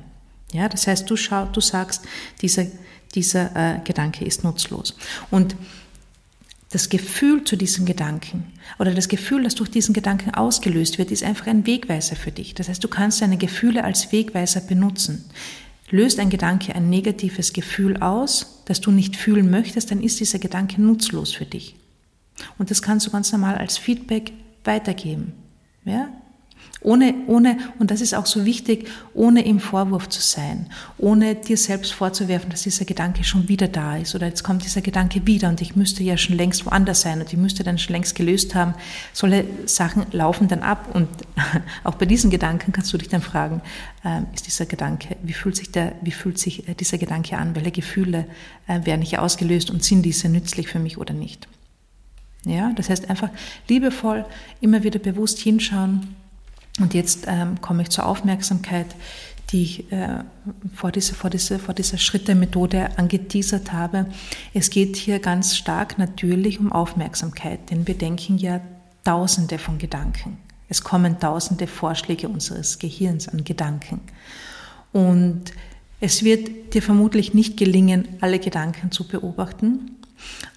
Ja, 0.54 0.70
das 0.70 0.88
heißt, 0.88 1.10
du, 1.10 1.16
schau, 1.16 1.46
du 1.46 1.62
sagst, 1.62 2.04
dieser, 2.42 2.66
dieser 3.16 3.56
äh, 3.56 3.80
Gedanke 3.84 4.26
ist 4.26 4.44
nutzlos. 4.44 4.96
Und 5.30 5.56
das 6.70 6.90
Gefühl 6.90 7.44
zu 7.44 7.56
diesem 7.56 7.86
Gedanken 7.86 8.52
oder 8.78 8.94
das 8.94 9.08
Gefühl, 9.08 9.44
das 9.44 9.56
durch 9.56 9.72
diesen 9.72 9.94
Gedanken 9.94 10.34
ausgelöst 10.34 10.98
wird, 10.98 11.12
ist 11.12 11.24
einfach 11.24 11.48
ein 11.48 11.66
Wegweiser 11.66 12.16
für 12.16 12.32
dich. 12.32 12.56
Das 12.56 12.68
heißt, 12.68 12.84
du 12.84 12.90
kannst 12.90 13.22
deine 13.22 13.38
Gefühle 13.38 13.84
als 13.84 14.12
Wegweiser 14.12 14.62
benutzen. 14.62 15.26
Löst 15.90 16.20
ein 16.20 16.30
Gedanke 16.30 16.76
ein 16.76 16.90
negatives 16.90 17.54
Gefühl 17.54 17.98
aus, 17.98 18.62
das 18.66 18.82
du 18.82 18.92
nicht 18.92 19.16
fühlen 19.16 19.50
möchtest, 19.50 19.92
dann 19.92 20.04
ist 20.04 20.20
dieser 20.20 20.40
Gedanke 20.40 20.82
nutzlos 20.82 21.34
für 21.34 21.46
dich. 21.46 21.76
Und 22.58 22.70
das 22.70 22.82
kannst 22.82 23.08
du 23.08 23.12
ganz 23.12 23.32
normal 23.32 23.56
als 23.56 23.78
Feedback 23.78 24.34
weitergeben. 24.66 25.34
Ja? 25.86 26.10
Ohne, 26.82 27.16
ohne, 27.26 27.58
und 27.80 27.90
das 27.90 28.02
ist 28.02 28.14
auch 28.14 28.28
so 28.28 28.46
wichtig, 28.46 28.88
ohne 29.16 29.44
im 29.44 29.60
Vorwurf 29.60 30.10
zu 30.10 30.22
sein, 30.22 30.68
ohne 31.00 31.34
dir 31.34 31.58
selbst 31.58 31.92
vorzuwerfen, 31.92 32.52
dass 32.52 32.62
dieser 32.62 32.86
Gedanke 32.86 33.24
schon 33.24 33.50
wieder 33.50 33.68
da 33.68 33.98
ist 33.98 34.14
oder 34.14 34.28
jetzt 34.28 34.44
kommt 34.44 34.64
dieser 34.64 34.82
Gedanke 34.82 35.26
wieder 35.26 35.50
und 35.50 35.60
ich 35.60 35.76
müsste 35.76 36.04
ja 36.04 36.18
schon 36.18 36.38
längst 36.38 36.68
woanders 36.68 37.02
sein 37.02 37.20
und 37.20 37.34
ich 37.34 37.40
müsste 37.40 37.64
dann 37.64 37.80
schon 37.80 37.94
längst 37.94 38.16
gelöst 38.16 38.54
haben. 38.54 38.76
Solche 39.12 39.46
Sachen 39.66 40.06
laufen 40.12 40.48
dann 40.50 40.62
ab 40.62 40.90
und 40.94 41.10
auch 41.84 41.96
bei 41.96 42.06
diesen 42.06 42.30
Gedanken 42.30 42.72
kannst 42.74 42.94
du 42.94 43.00
dich 43.00 43.10
dann 43.10 43.22
fragen, 43.22 43.62
äh, 44.06 44.22
ist 44.36 44.46
dieser 44.46 44.68
Gedanke, 44.68 45.18
wie 45.24 45.34
fühlt 45.34 45.56
sich 45.56 45.72
der, 45.72 45.96
wie 46.04 46.12
fühlt 46.12 46.38
sich 46.38 46.70
äh, 46.70 46.76
dieser 46.76 47.00
Gedanke 47.00 47.38
an? 47.38 47.56
Welche 47.56 47.72
Gefühle 47.72 48.28
äh, 48.68 48.86
werden 48.86 49.02
hier 49.02 49.24
ausgelöst 49.24 49.72
und 49.72 49.84
sind 49.84 50.04
diese 50.04 50.30
nützlich 50.30 50.68
für 50.68 50.80
mich 50.80 51.00
oder 51.00 51.16
nicht? 51.16 51.48
Ja, 52.46 52.72
das 52.76 52.90
heißt 52.90 53.10
einfach 53.10 53.30
liebevoll 53.68 54.26
immer 54.62 54.84
wieder 54.84 55.00
bewusst 55.00 55.40
hinschauen, 55.40 56.16
und 56.80 56.94
jetzt 56.94 57.26
ähm, 57.28 57.60
komme 57.62 57.84
ich 57.84 57.90
zur 57.90 58.06
Aufmerksamkeit, 58.06 58.88
die 59.50 59.64
ich 59.64 59.92
äh, 59.92 60.20
vor, 60.74 60.92
dieser, 60.92 61.16
vor, 61.16 61.30
dieser, 61.30 61.60
vor 61.60 61.74
dieser 61.74 61.98
Schritte-Methode 61.98 62.98
angeteasert 62.98 63.72
habe. 63.72 64.08
Es 64.54 64.70
geht 64.70 64.96
hier 64.96 65.20
ganz 65.20 65.56
stark 65.56 65.98
natürlich 65.98 66.60
um 66.60 66.72
Aufmerksamkeit, 66.72 67.70
denn 67.70 67.88
wir 67.88 67.98
denken 67.98 68.38
ja 68.38 68.60
tausende 69.04 69.58
von 69.58 69.78
Gedanken. 69.78 70.38
Es 70.70 70.84
kommen 70.84 71.20
tausende 71.20 71.66
Vorschläge 71.66 72.28
unseres 72.28 72.78
Gehirns 72.78 73.30
an 73.30 73.46
Gedanken. 73.46 74.02
Und 74.92 75.54
es 76.02 76.24
wird 76.24 76.74
dir 76.74 76.82
vermutlich 76.82 77.34
nicht 77.34 77.58
gelingen, 77.58 78.08
alle 78.20 78.40
Gedanken 78.40 78.92
zu 78.92 79.08
beobachten, 79.08 79.92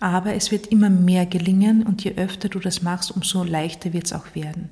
aber 0.01 0.35
es 0.35 0.51
wird 0.51 0.67
immer 0.67 0.91
mehr 0.91 1.27
gelingen 1.27 1.83
und 1.85 2.03
je 2.03 2.15
öfter 2.17 2.49
du 2.49 2.59
das 2.59 2.83
machst, 2.83 3.11
umso 3.11 3.45
leichter 3.45 3.93
wird 3.93 4.07
es 4.07 4.13
auch 4.13 4.35
werden. 4.35 4.71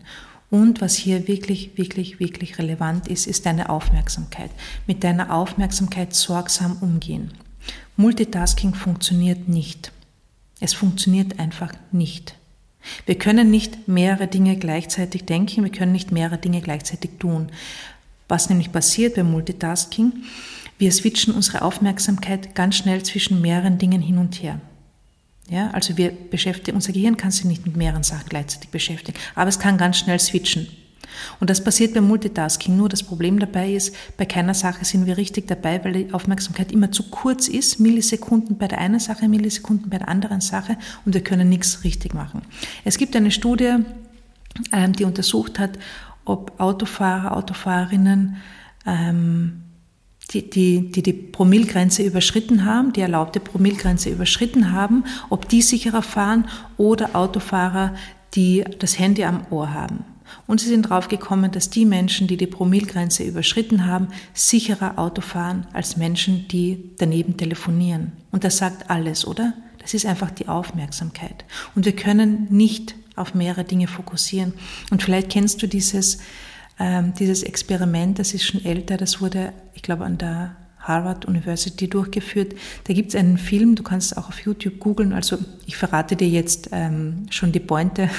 Und 0.50 0.80
was 0.80 0.96
hier 0.96 1.28
wirklich, 1.28 1.76
wirklich, 1.76 2.20
wirklich 2.20 2.58
relevant 2.58 3.06
ist, 3.08 3.26
ist 3.26 3.44
deine 3.44 3.68
Aufmerksamkeit. 3.68 4.50
Mit 4.86 5.04
deiner 5.04 5.34
Aufmerksamkeit 5.34 6.14
sorgsam 6.14 6.78
umgehen. 6.80 7.32
Multitasking 7.96 8.74
funktioniert 8.74 9.48
nicht. 9.48 9.92
Es 10.60 10.72
funktioniert 10.72 11.38
einfach 11.38 11.72
nicht. 11.92 12.34
Wir 13.04 13.16
können 13.16 13.50
nicht 13.50 13.88
mehrere 13.88 14.26
Dinge 14.26 14.56
gleichzeitig 14.56 15.24
denken, 15.24 15.64
wir 15.64 15.70
können 15.70 15.92
nicht 15.92 16.12
mehrere 16.12 16.38
Dinge 16.38 16.60
gleichzeitig 16.62 17.10
tun. 17.18 17.50
Was 18.28 18.48
nämlich 18.48 18.72
passiert 18.72 19.16
beim 19.16 19.30
Multitasking, 19.30 20.12
wir 20.78 20.92
switchen 20.92 21.34
unsere 21.34 21.62
Aufmerksamkeit 21.62 22.54
ganz 22.54 22.76
schnell 22.76 23.02
zwischen 23.02 23.40
mehreren 23.40 23.78
Dingen 23.78 24.00
hin 24.00 24.18
und 24.18 24.42
her. 24.42 24.60
Ja, 25.50 25.70
also 25.70 25.96
wir 25.96 26.10
beschäftigen, 26.10 26.76
unser 26.76 26.92
Gehirn 26.92 27.16
kann 27.16 27.30
sich 27.30 27.44
nicht 27.44 27.64
mit 27.64 27.76
mehreren 27.76 28.02
Sachen 28.02 28.28
gleichzeitig 28.28 28.68
beschäftigen, 28.68 29.18
aber 29.34 29.48
es 29.48 29.58
kann 29.58 29.78
ganz 29.78 29.98
schnell 29.98 30.18
switchen. 30.18 30.68
Und 31.40 31.50
das 31.50 31.64
passiert 31.64 31.94
beim 31.94 32.06
Multitasking. 32.06 32.76
Nur 32.76 32.88
das 32.88 33.02
Problem 33.02 33.38
dabei 33.38 33.72
ist, 33.72 33.94
bei 34.16 34.24
keiner 34.24 34.54
Sache 34.54 34.84
sind 34.84 35.06
wir 35.06 35.16
richtig 35.16 35.48
dabei, 35.48 35.82
weil 35.84 35.92
die 35.92 36.12
Aufmerksamkeit 36.12 36.70
immer 36.70 36.92
zu 36.92 37.04
kurz 37.04 37.48
ist. 37.48 37.80
Millisekunden 37.80 38.58
bei 38.58 38.68
der 38.68 38.78
einen 38.78 39.00
Sache, 39.00 39.28
Millisekunden 39.28 39.90
bei 39.90 39.98
der 39.98 40.08
anderen 40.08 40.40
Sache 40.40 40.76
und 41.04 41.14
wir 41.14 41.24
können 41.24 41.48
nichts 41.48 41.82
richtig 41.82 42.14
machen. 42.14 42.42
Es 42.84 42.98
gibt 42.98 43.16
eine 43.16 43.30
Studie, 43.30 43.76
ähm, 44.72 44.92
die 44.92 45.04
untersucht 45.04 45.58
hat, 45.58 45.78
ob 46.24 46.60
Autofahrer, 46.60 47.36
Autofahrerinnen, 47.36 48.36
ähm, 48.86 49.62
die, 50.30 50.48
die, 50.50 50.90
die 50.90 51.02
die 51.02 51.12
Promillgrenze 51.12 52.02
überschritten 52.02 52.64
haben, 52.64 52.92
die 52.92 53.00
erlaubte 53.00 53.40
Promillgrenze 53.40 54.10
überschritten 54.10 54.72
haben, 54.72 55.04
ob 55.30 55.48
die 55.48 55.62
sicherer 55.62 56.02
fahren 56.02 56.48
oder 56.76 57.16
Autofahrer, 57.16 57.94
die 58.34 58.64
das 58.78 58.98
Handy 58.98 59.24
am 59.24 59.46
Ohr 59.50 59.72
haben. 59.72 60.04
Und 60.46 60.60
sie 60.60 60.68
sind 60.68 60.82
draufgekommen, 60.82 61.50
dass 61.50 61.70
die 61.70 61.86
Menschen, 61.86 62.26
die 62.26 62.36
die 62.36 62.46
Promilgrenze 62.46 63.24
überschritten 63.24 63.86
haben, 63.86 64.08
sicherer 64.34 64.98
Auto 64.98 65.22
fahren 65.22 65.66
als 65.72 65.96
Menschen, 65.96 66.46
die 66.48 66.90
daneben 66.98 67.36
telefonieren. 67.38 68.12
Und 68.30 68.44
das 68.44 68.58
sagt 68.58 68.90
alles, 68.90 69.26
oder? 69.26 69.54
Das 69.78 69.94
ist 69.94 70.04
einfach 70.04 70.30
die 70.30 70.48
Aufmerksamkeit. 70.48 71.46
Und 71.74 71.86
wir 71.86 71.96
können 71.96 72.46
nicht 72.50 72.94
auf 73.16 73.34
mehrere 73.34 73.64
Dinge 73.64 73.88
fokussieren. 73.88 74.52
Und 74.90 75.02
vielleicht 75.02 75.30
kennst 75.30 75.62
du 75.62 75.66
dieses, 75.66 76.18
ähm, 76.78 77.12
dieses 77.18 77.42
Experiment, 77.42 78.18
das 78.18 78.34
ist 78.34 78.44
schon 78.44 78.64
älter, 78.64 78.96
das 78.96 79.20
wurde, 79.20 79.52
ich 79.74 79.82
glaube, 79.82 80.04
an 80.04 80.18
der 80.18 80.56
Harvard 80.80 81.26
University 81.26 81.88
durchgeführt. 81.88 82.54
Da 82.84 82.94
gibt 82.94 83.10
es 83.10 83.14
einen 83.14 83.36
Film, 83.36 83.74
du 83.74 83.82
kannst 83.82 84.12
es 84.12 84.18
auch 84.18 84.28
auf 84.28 84.40
YouTube 84.40 84.78
googeln. 84.78 85.12
Also 85.12 85.38
ich 85.66 85.76
verrate 85.76 86.16
dir 86.16 86.28
jetzt 86.28 86.70
ähm, 86.72 87.26
schon 87.30 87.52
die 87.52 87.60
Pointe. 87.60 88.08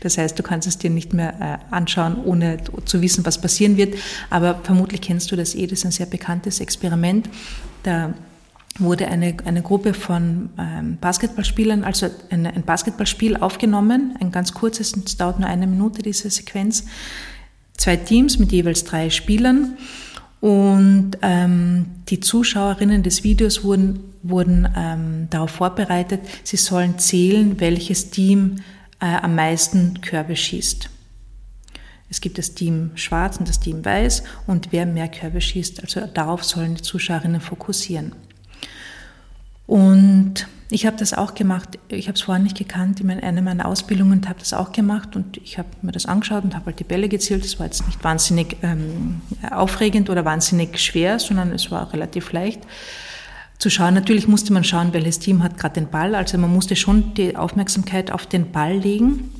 Das 0.00 0.18
heißt, 0.18 0.38
du 0.38 0.42
kannst 0.42 0.66
es 0.66 0.78
dir 0.78 0.90
nicht 0.90 1.12
mehr 1.12 1.60
äh, 1.70 1.74
anschauen, 1.74 2.16
ohne 2.24 2.58
zu 2.84 3.02
wissen, 3.02 3.24
was 3.26 3.40
passieren 3.40 3.76
wird. 3.76 3.96
Aber 4.30 4.60
vermutlich 4.62 5.00
kennst 5.00 5.30
du 5.30 5.36
das 5.36 5.54
eh, 5.54 5.66
das 5.66 5.80
ist 5.80 5.84
ein 5.84 5.92
sehr 5.92 6.06
bekanntes 6.06 6.60
Experiment. 6.60 7.28
Da 7.82 8.14
wurde 8.78 9.08
eine, 9.08 9.36
eine 9.44 9.62
Gruppe 9.62 9.94
von 9.94 10.50
ähm, 10.58 10.96
Basketballspielern, 11.00 11.84
also 11.84 12.08
ein, 12.30 12.46
ein 12.46 12.62
Basketballspiel 12.62 13.36
aufgenommen, 13.36 14.16
ein 14.20 14.32
ganz 14.32 14.54
kurzes, 14.54 14.96
es 14.96 15.16
dauert 15.16 15.38
nur 15.38 15.48
eine 15.48 15.66
Minute, 15.66 16.02
diese 16.02 16.30
Sequenz. 16.30 16.84
Zwei 17.80 17.96
Teams 17.96 18.38
mit 18.38 18.52
jeweils 18.52 18.84
drei 18.84 19.08
Spielern. 19.08 19.78
Und 20.42 21.12
ähm, 21.22 21.86
die 22.08 22.20
Zuschauerinnen 22.20 23.02
des 23.02 23.24
Videos 23.24 23.64
wurden, 23.64 24.00
wurden 24.22 24.68
ähm, 24.76 25.28
darauf 25.30 25.52
vorbereitet, 25.52 26.20
sie 26.44 26.58
sollen 26.58 26.98
zählen, 26.98 27.58
welches 27.58 28.10
Team 28.10 28.56
äh, 29.00 29.06
am 29.06 29.34
meisten 29.34 30.02
Körbe 30.02 30.36
schießt. 30.36 30.90
Es 32.10 32.20
gibt 32.20 32.36
das 32.36 32.52
Team 32.52 32.90
Schwarz 32.96 33.38
und 33.38 33.48
das 33.48 33.60
Team 33.60 33.82
Weiß 33.82 34.24
und 34.46 34.72
wer 34.72 34.84
mehr 34.84 35.08
Körbe 35.08 35.40
schießt, 35.40 35.80
also 35.82 36.06
darauf 36.06 36.44
sollen 36.44 36.74
die 36.74 36.82
Zuschauerinnen 36.82 37.40
fokussieren. 37.40 38.12
Und 39.66 40.46
ich 40.70 40.86
habe 40.86 40.96
das 40.96 41.14
auch 41.14 41.34
gemacht. 41.34 41.78
Ich 41.88 42.06
habe 42.06 42.16
es 42.16 42.22
vorher 42.22 42.42
nicht 42.42 42.56
gekannt. 42.56 43.00
In 43.00 43.10
einer 43.10 43.42
meiner 43.42 43.66
Ausbildungen 43.66 44.28
habe 44.28 44.38
das 44.38 44.52
auch 44.52 44.72
gemacht 44.72 45.16
und 45.16 45.36
ich 45.38 45.58
habe 45.58 45.68
mir 45.82 45.92
das 45.92 46.06
angeschaut 46.06 46.44
und 46.44 46.54
habe 46.54 46.66
halt 46.66 46.78
die 46.78 46.84
Bälle 46.84 47.08
gezählt. 47.08 47.44
Das 47.44 47.58
war 47.58 47.66
jetzt 47.66 47.84
nicht 47.86 48.02
wahnsinnig 48.04 48.56
ähm, 48.62 49.20
aufregend 49.50 50.10
oder 50.10 50.24
wahnsinnig 50.24 50.78
schwer, 50.78 51.18
sondern 51.18 51.52
es 51.52 51.70
war 51.70 51.92
relativ 51.92 52.32
leicht 52.32 52.60
zu 53.58 53.68
schauen. 53.68 53.94
Natürlich 53.94 54.28
musste 54.28 54.52
man 54.52 54.64
schauen, 54.64 54.92
welches 54.92 55.18
Team 55.18 55.42
hat 55.42 55.58
gerade 55.58 55.74
den 55.74 55.90
Ball. 55.90 56.14
Also 56.14 56.38
man 56.38 56.52
musste 56.52 56.76
schon 56.76 57.14
die 57.14 57.36
Aufmerksamkeit 57.36 58.12
auf 58.12 58.26
den 58.26 58.52
Ball 58.52 58.76
legen. 58.76 59.32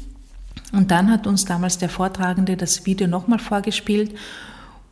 Und 0.72 0.90
dann 0.90 1.10
hat 1.10 1.26
uns 1.26 1.44
damals 1.44 1.78
der 1.78 1.88
Vortragende 1.88 2.56
das 2.56 2.86
Video 2.86 3.06
nochmal 3.06 3.38
vorgespielt 3.38 4.14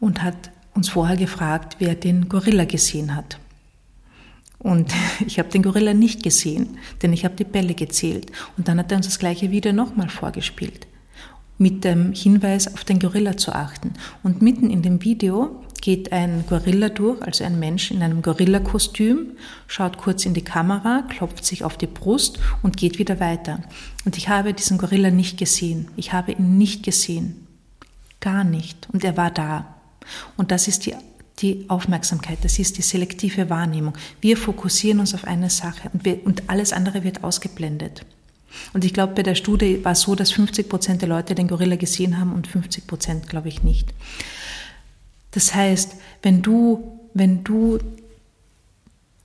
und 0.00 0.23
hat 0.23 0.50
uns 0.75 0.88
vorher 0.88 1.16
gefragt, 1.16 1.76
wer 1.78 1.95
den 1.95 2.28
Gorilla 2.28 2.64
gesehen 2.64 3.14
hat. 3.16 3.38
Und 4.59 4.93
ich 5.27 5.38
habe 5.38 5.49
den 5.49 5.62
Gorilla 5.62 5.95
nicht 5.95 6.23
gesehen, 6.23 6.79
denn 7.03 7.12
ich 7.12 7.25
habe 7.25 7.37
die 7.37 7.45
Bälle 7.45 7.75
gezählt. 7.75 8.31
Und 8.57 8.69
dann 8.69 8.79
hat 8.79 8.91
er 8.91 8.97
uns 8.97 9.07
das 9.07 9.19
gleiche 9.19 9.50
Video 9.50 9.73
nochmal 9.73 10.09
vorgespielt, 10.09 10.87
mit 11.59 11.85
dem 11.85 12.12
Hinweis 12.12 12.73
auf 12.73 12.85
den 12.85 12.99
Gorilla 12.99 13.37
zu 13.37 13.53
achten. 13.53 13.93
Und 14.23 14.43
mitten 14.43 14.71
in 14.71 14.83
dem 14.83 15.03
Video 15.05 15.62
geht 15.81 16.12
ein 16.12 16.45
Gorilla 16.49 16.88
durch, 16.88 17.23
also 17.23 17.45
ein 17.45 17.59
Mensch 17.59 17.91
in 17.91 18.03
einem 18.03 18.21
Gorilla-Kostüm, 18.21 19.37
schaut 19.69 19.97
kurz 19.97 20.27
in 20.27 20.35
die 20.35 20.43
Kamera, 20.43 21.05
klopft 21.09 21.45
sich 21.45 21.62
auf 21.65 21.77
die 21.77 21.87
Brust 21.87 22.41
und 22.62 22.77
geht 22.77 22.99
wieder 22.99 23.21
weiter. 23.21 23.62
Und 24.05 24.17
ich 24.17 24.29
habe 24.29 24.53
diesen 24.55 24.79
Gorilla 24.79 25.11
nicht 25.11 25.38
gesehen. 25.38 25.88
Ich 25.97 26.12
habe 26.12 26.33
ihn 26.33 26.59
nicht 26.59 26.83
gesehen. 26.83 27.47
Gar 28.21 28.43
nicht. 28.43 28.88
Und 28.93 29.05
er 29.05 29.17
war 29.17 29.31
da. 29.31 29.77
Und 30.37 30.50
das 30.50 30.67
ist 30.69 30.87
die 30.87 30.95
die 31.38 31.64
Aufmerksamkeit, 31.68 32.38
das 32.42 32.59
ist 32.59 32.78
die 32.78 32.83
selektive 32.83 33.49
Wahrnehmung. 33.50 33.97
Wir 34.21 34.37
fokussieren 34.37 35.00
uns 35.00 35.14
auf 35.14 35.25
eine 35.25 35.50
Sache 35.50 35.90
und, 35.92 36.04
wir, 36.04 36.25
und 36.26 36.49
alles 36.49 36.73
andere 36.73 37.04
wird 37.04 37.23
ausgeblendet. 37.25 38.04
Und 38.73 38.85
ich 38.85 38.95
glaube, 38.95 39.14
bei 39.14 39.23
der 39.23 39.35
Studie 39.35 39.85
war 39.85 39.92
es 39.92 40.00
so, 40.00 40.14
dass 40.14 40.33
50 40.33 40.68
Prozent 40.68 41.02
der 41.02 41.09
Leute 41.09 41.35
den 41.35 41.49
Gorilla 41.49 41.76
gesehen 41.76 42.18
haben 42.18 42.33
und 42.33 42.47
50 42.47 42.87
Prozent, 42.87 43.28
glaube 43.28 43.49
ich, 43.49 43.62
nicht. 43.62 43.92
Das 45.30 45.54
heißt, 45.54 45.97
wenn 46.23 46.42
du, 46.42 46.99
wenn 47.14 47.45
du 47.45 47.78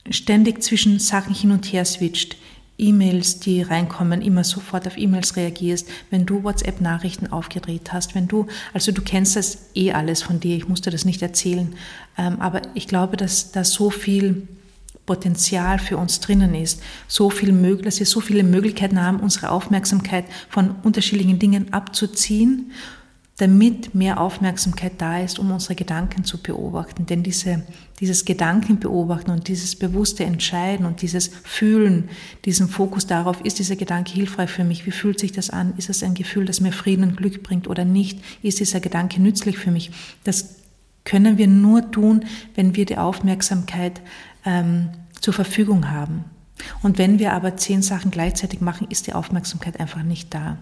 ständig 0.10 0.62
zwischen 0.62 1.00
Sachen 1.00 1.34
hin 1.34 1.52
und 1.52 1.66
her 1.72 1.86
switcht, 1.86 2.38
E-Mails, 2.78 3.40
die 3.40 3.62
reinkommen, 3.62 4.22
immer 4.22 4.44
sofort 4.44 4.88
auf 4.88 4.98
E-Mails 4.98 5.36
reagierst, 5.36 5.88
wenn 6.10 6.26
du 6.26 6.44
WhatsApp-Nachrichten 6.44 7.32
aufgedreht 7.32 7.94
hast, 7.94 8.16
wenn 8.16 8.28
du, 8.28 8.48
also 8.74 8.92
du 8.92 9.02
kennst 9.02 9.36
das 9.36 9.70
eh 9.76 9.92
alles 9.92 10.24
von 10.24 10.40
dir, 10.40 10.56
ich 10.58 10.68
musste 10.68 10.90
das 10.90 11.06
nicht 11.06 11.22
erzählen, 11.22 11.76
ähm, 12.18 12.42
aber 12.42 12.62
ich 12.74 12.88
glaube, 12.88 13.16
dass 13.16 13.52
da 13.52 13.64
so 13.64 13.90
viel 13.90 14.48
Potenzial 15.06 15.80
für 15.80 15.98
uns 15.98 16.20
drinnen 16.20 16.56
ist, 16.56 16.82
so 17.08 17.30
viel 17.30 17.52
möglich, 17.52 17.86
dass 17.86 18.00
wir 18.00 18.06
so 18.06 18.22
viele 18.22 18.44
Möglichkeiten 18.44 19.02
haben, 19.02 19.20
unsere 19.20 19.52
Aufmerksamkeit 19.52 20.26
von 20.50 20.76
unterschiedlichen 20.84 21.40
Dingen 21.40 21.74
abzuziehen 21.74 22.72
damit 23.38 23.96
mehr 23.96 24.22
Aufmerksamkeit 24.22 24.94
da 25.00 25.20
ist, 25.20 25.40
um 25.40 25.50
unsere 25.52 25.74
Gedanken 25.74 26.24
zu 26.24 26.42
beobachten. 26.42 27.08
Denn 27.08 27.24
diese, 27.24 27.64
dieses 28.00 28.26
Gedankenbeobachten 28.26 29.34
und 29.34 29.48
dieses 29.48 29.76
bewusste 29.76 30.24
Entscheiden 30.24 30.86
und 30.86 31.02
dieses 31.02 31.30
Fühlen, 31.44 32.10
diesen 32.46 32.68
Fokus 32.68 33.08
darauf, 33.08 33.42
ist 33.42 33.58
dieser 33.58 33.76
Gedanke 33.76 34.14
hilfreich 34.14 34.52
für 34.52 34.64
mich? 34.64 34.86
Wie 34.86 34.92
fühlt 34.92 35.20
sich 35.20 35.32
das 35.32 35.50
an? 35.50 35.74
Ist 35.78 35.90
es 35.90 36.04
ein 36.04 36.14
Gefühl, 36.14 36.46
das 36.46 36.62
mir 36.62 36.72
Frieden 36.72 37.04
und 37.04 37.18
Glück 37.18 37.42
bringt 37.42 37.68
oder 37.68 37.86
nicht? 37.86 38.20
Ist 38.44 38.60
dieser 38.60 38.80
Gedanke 38.80 39.20
nützlich 39.20 39.58
für 39.58 39.72
mich? 39.72 39.90
Das 40.24 40.58
können 41.04 41.40
wir 41.40 41.48
nur 41.48 41.92
tun, 41.92 42.26
wenn 42.54 42.76
wir 42.76 42.86
die 42.86 42.98
Aufmerksamkeit 42.98 44.00
ähm, 44.46 44.90
zur 45.20 45.34
Verfügung 45.34 45.90
haben. 45.90 46.26
Und 46.84 47.00
wenn 47.00 47.18
wir 47.18 47.34
aber 47.34 47.58
zehn 47.58 47.82
Sachen 47.82 48.12
gleichzeitig 48.12 48.62
machen, 48.62 48.88
ist 48.90 49.08
die 49.08 49.14
Aufmerksamkeit 49.14 49.80
einfach 49.80 50.04
nicht 50.04 50.34
da. 50.34 50.60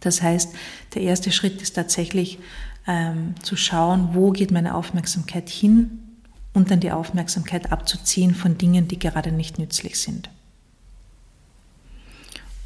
Das 0.00 0.22
heißt, 0.22 0.50
der 0.94 1.02
erste 1.02 1.32
Schritt 1.32 1.62
ist 1.62 1.74
tatsächlich 1.74 2.38
ähm, 2.86 3.34
zu 3.42 3.56
schauen, 3.56 4.10
wo 4.12 4.30
geht 4.30 4.50
meine 4.50 4.74
Aufmerksamkeit 4.74 5.48
hin 5.48 5.98
und 6.52 6.70
dann 6.70 6.80
die 6.80 6.92
Aufmerksamkeit 6.92 7.72
abzuziehen 7.72 8.34
von 8.34 8.58
Dingen, 8.58 8.88
die 8.88 8.98
gerade 8.98 9.32
nicht 9.32 9.58
nützlich 9.58 9.98
sind. 9.98 10.30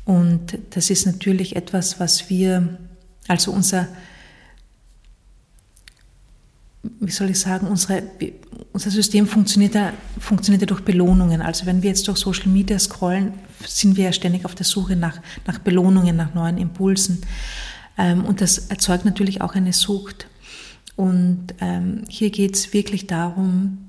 Und 0.04 0.58
das 0.70 0.90
ist 0.90 1.06
natürlich 1.06 1.54
etwas, 1.56 2.00
was 2.00 2.30
wir, 2.30 2.78
also 3.28 3.52
unser 3.52 3.88
wie 7.00 7.10
soll 7.10 7.30
ich 7.30 7.40
sagen, 7.40 7.66
unsere, 7.66 8.02
unser 8.72 8.90
System 8.90 9.26
funktioniert 9.26 9.74
ja, 9.74 9.92
funktioniert 10.18 10.62
ja 10.62 10.66
durch 10.66 10.82
Belohnungen. 10.82 11.42
Also 11.42 11.66
wenn 11.66 11.82
wir 11.82 11.90
jetzt 11.90 12.06
durch 12.08 12.18
Social 12.18 12.48
Media 12.48 12.78
scrollen, 12.78 13.32
sind 13.66 13.96
wir 13.96 14.04
ja 14.04 14.12
ständig 14.12 14.44
auf 14.44 14.54
der 14.54 14.66
Suche 14.66 14.96
nach, 14.96 15.20
nach 15.46 15.58
Belohnungen, 15.58 16.16
nach 16.16 16.34
neuen 16.34 16.58
Impulsen. 16.58 17.22
Ähm, 17.96 18.24
und 18.24 18.40
das 18.40 18.58
erzeugt 18.58 19.04
natürlich 19.04 19.40
auch 19.40 19.54
eine 19.54 19.72
Sucht. 19.72 20.26
Und 20.96 21.54
ähm, 21.60 22.04
hier 22.08 22.30
geht 22.30 22.56
es 22.56 22.72
wirklich 22.72 23.06
darum, 23.06 23.88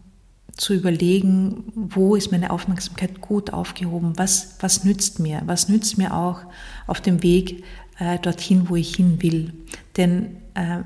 zu 0.59 0.73
überlegen, 0.73 1.63
wo 1.73 2.15
ist 2.15 2.31
meine 2.31 2.51
Aufmerksamkeit 2.51 3.21
gut 3.21 3.53
aufgehoben, 3.53 4.13
was, 4.17 4.57
was 4.59 4.83
nützt 4.83 5.19
mir, 5.19 5.41
was 5.45 5.69
nützt 5.69 5.97
mir 5.97 6.13
auch 6.13 6.41
auf 6.85 6.99
dem 6.99 7.23
Weg 7.23 7.63
äh, 7.97 8.19
dorthin, 8.19 8.67
wo 8.69 8.75
ich 8.75 8.95
hin 8.95 9.21
will. 9.21 9.53
Denn 9.95 10.37
äh, 10.55 10.79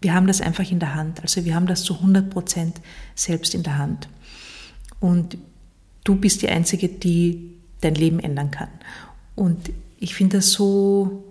wir 0.00 0.14
haben 0.14 0.26
das 0.26 0.40
einfach 0.40 0.70
in 0.70 0.78
der 0.78 0.94
Hand. 0.94 1.20
Also 1.20 1.44
wir 1.44 1.54
haben 1.54 1.66
das 1.66 1.82
zu 1.82 1.94
100 1.94 2.30
Prozent 2.30 2.80
selbst 3.14 3.54
in 3.54 3.62
der 3.62 3.76
Hand. 3.76 4.08
Und 4.98 5.36
du 6.04 6.16
bist 6.16 6.42
die 6.42 6.48
Einzige, 6.48 6.88
die 6.88 7.57
dein 7.80 7.94
Leben 7.94 8.20
ändern 8.20 8.50
kann. 8.50 8.68
Und 9.34 9.70
ich 9.98 10.14
finde 10.14 10.38
das 10.38 10.52
so 10.52 11.24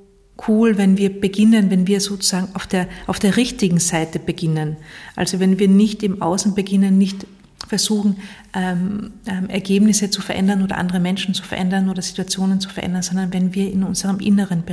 cool, 0.47 0.77
wenn 0.77 0.97
wir 0.97 1.19
beginnen, 1.19 1.69
wenn 1.71 1.87
wir 1.87 1.99
sozusagen 1.99 2.49
auf 2.53 2.67
der, 2.67 2.87
auf 3.07 3.19
der 3.19 3.37
richtigen 3.37 3.79
Seite 3.79 4.19
beginnen. 4.19 4.77
Also 5.15 5.39
wenn 5.39 5.59
wir 5.59 5.67
nicht 5.67 6.03
im 6.03 6.21
Außen 6.21 6.53
beginnen, 6.53 6.97
nicht 6.97 7.25
versuchen, 7.67 8.17
ähm, 8.53 9.13
ähm, 9.25 9.49
Ergebnisse 9.49 10.09
zu 10.09 10.21
verändern 10.21 10.63
oder 10.63 10.77
andere 10.77 10.99
Menschen 10.99 11.33
zu 11.33 11.43
verändern 11.43 11.89
oder 11.89 12.01
Situationen 12.01 12.61
zu 12.61 12.69
verändern, 12.69 13.01
sondern 13.01 13.33
wenn 13.33 13.55
wir 13.55 13.71
in 13.71 13.83
unserem 13.83 14.19
Inneren 14.19 14.63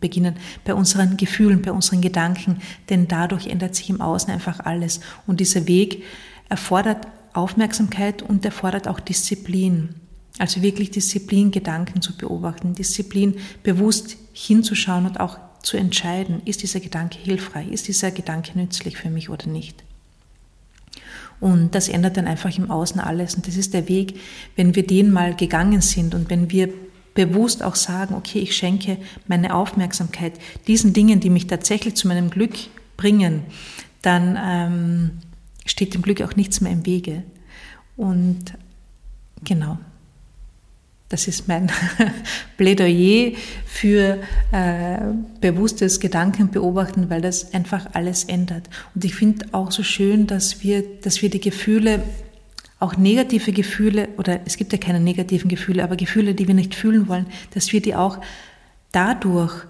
beginnen, 0.00 0.36
bei 0.64 0.74
unseren 0.74 1.16
Gefühlen, 1.16 1.62
bei 1.62 1.70
unseren 1.70 2.00
Gedanken, 2.00 2.58
denn 2.88 3.06
dadurch 3.06 3.46
ändert 3.46 3.74
sich 3.76 3.90
im 3.90 4.00
Außen 4.00 4.32
einfach 4.32 4.60
alles. 4.60 5.00
Und 5.26 5.40
dieser 5.40 5.68
Weg 5.68 6.02
erfordert 6.48 7.06
Aufmerksamkeit 7.32 8.22
und 8.22 8.44
erfordert 8.44 8.88
auch 8.88 8.98
Disziplin. 8.98 9.94
Also 10.40 10.62
wirklich 10.62 10.90
Disziplin, 10.90 11.50
Gedanken 11.50 12.00
zu 12.00 12.16
beobachten, 12.16 12.74
Disziplin, 12.74 13.36
bewusst 13.62 14.16
hinzuschauen 14.32 15.04
und 15.04 15.20
auch 15.20 15.38
zu 15.62 15.76
entscheiden, 15.76 16.40
ist 16.46 16.62
dieser 16.62 16.80
Gedanke 16.80 17.18
hilfreich, 17.18 17.68
ist 17.68 17.88
dieser 17.88 18.10
Gedanke 18.10 18.58
nützlich 18.58 18.96
für 18.96 19.10
mich 19.10 19.28
oder 19.28 19.46
nicht. 19.48 19.84
Und 21.40 21.74
das 21.74 21.90
ändert 21.90 22.16
dann 22.16 22.26
einfach 22.26 22.56
im 22.56 22.70
Außen 22.70 23.00
alles. 23.00 23.34
Und 23.34 23.46
das 23.48 23.58
ist 23.58 23.74
der 23.74 23.86
Weg, 23.90 24.18
wenn 24.56 24.74
wir 24.74 24.86
den 24.86 25.10
mal 25.10 25.36
gegangen 25.36 25.82
sind 25.82 26.14
und 26.14 26.30
wenn 26.30 26.50
wir 26.50 26.70
bewusst 27.12 27.62
auch 27.62 27.74
sagen, 27.74 28.14
okay, 28.14 28.38
ich 28.38 28.56
schenke 28.56 28.96
meine 29.28 29.54
Aufmerksamkeit 29.54 30.32
diesen 30.66 30.94
Dingen, 30.94 31.20
die 31.20 31.28
mich 31.28 31.48
tatsächlich 31.48 31.96
zu 31.96 32.08
meinem 32.08 32.30
Glück 32.30 32.54
bringen, 32.96 33.42
dann 34.00 34.38
ähm, 34.42 35.10
steht 35.66 35.92
dem 35.92 36.00
Glück 36.00 36.22
auch 36.22 36.34
nichts 36.34 36.62
mehr 36.62 36.72
im 36.72 36.86
Wege. 36.86 37.24
Und 37.98 38.54
genau. 39.44 39.76
Das 41.10 41.26
ist 41.26 41.48
mein 41.48 41.70
Plädoyer 42.56 43.32
für 43.66 44.18
äh, 44.52 44.98
bewusstes 45.40 45.98
Gedankenbeobachten, 45.98 47.10
weil 47.10 47.20
das 47.20 47.52
einfach 47.52 47.86
alles 47.94 48.24
ändert. 48.24 48.70
Und 48.94 49.04
ich 49.04 49.16
finde 49.16 49.46
auch 49.50 49.72
so 49.72 49.82
schön, 49.82 50.28
dass 50.28 50.62
wir, 50.62 50.84
dass 51.02 51.20
wir 51.20 51.28
die 51.28 51.40
Gefühle, 51.40 52.04
auch 52.78 52.96
negative 52.96 53.52
Gefühle, 53.52 54.08
oder 54.18 54.40
es 54.46 54.56
gibt 54.56 54.72
ja 54.72 54.78
keine 54.78 55.00
negativen 55.00 55.48
Gefühle, 55.48 55.82
aber 55.82 55.96
Gefühle, 55.96 56.34
die 56.34 56.46
wir 56.46 56.54
nicht 56.54 56.76
fühlen 56.76 57.08
wollen, 57.08 57.26
dass 57.54 57.72
wir 57.72 57.82
die 57.82 57.96
auch 57.96 58.18
dadurch 58.92 59.64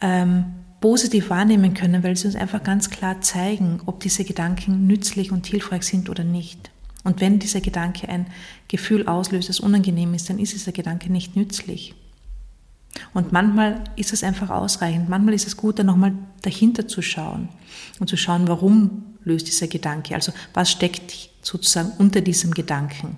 ähm, 0.00 0.44
positiv 0.80 1.30
wahrnehmen 1.30 1.74
können, 1.74 2.04
weil 2.04 2.16
sie 2.16 2.28
uns 2.28 2.36
einfach 2.36 2.62
ganz 2.62 2.90
klar 2.90 3.20
zeigen, 3.22 3.80
ob 3.86 3.98
diese 3.98 4.22
Gedanken 4.22 4.86
nützlich 4.86 5.32
und 5.32 5.46
hilfreich 5.46 5.82
sind 5.82 6.08
oder 6.08 6.22
nicht. 6.22 6.70
Und 7.06 7.20
wenn 7.20 7.38
dieser 7.38 7.60
Gedanke 7.60 8.08
ein 8.08 8.26
Gefühl 8.66 9.06
auslöst, 9.06 9.48
das 9.48 9.60
unangenehm 9.60 10.12
ist, 10.12 10.28
dann 10.28 10.40
ist 10.40 10.54
dieser 10.54 10.72
Gedanke 10.72 11.10
nicht 11.10 11.36
nützlich. 11.36 11.94
Und 13.14 13.30
manchmal 13.30 13.84
ist 13.94 14.12
es 14.12 14.24
einfach 14.24 14.50
ausreichend. 14.50 15.08
Manchmal 15.08 15.34
ist 15.34 15.46
es 15.46 15.56
gut, 15.56 15.78
dann 15.78 15.86
nochmal 15.86 16.14
dahinter 16.42 16.88
zu 16.88 17.02
schauen 17.02 17.48
und 18.00 18.08
zu 18.08 18.16
schauen, 18.16 18.48
warum 18.48 19.04
löst 19.22 19.46
dieser 19.46 19.68
Gedanke. 19.68 20.16
Also 20.16 20.32
was 20.52 20.72
steckt 20.72 21.30
sozusagen 21.42 21.92
unter 21.98 22.22
diesem 22.22 22.50
Gedanken? 22.50 23.16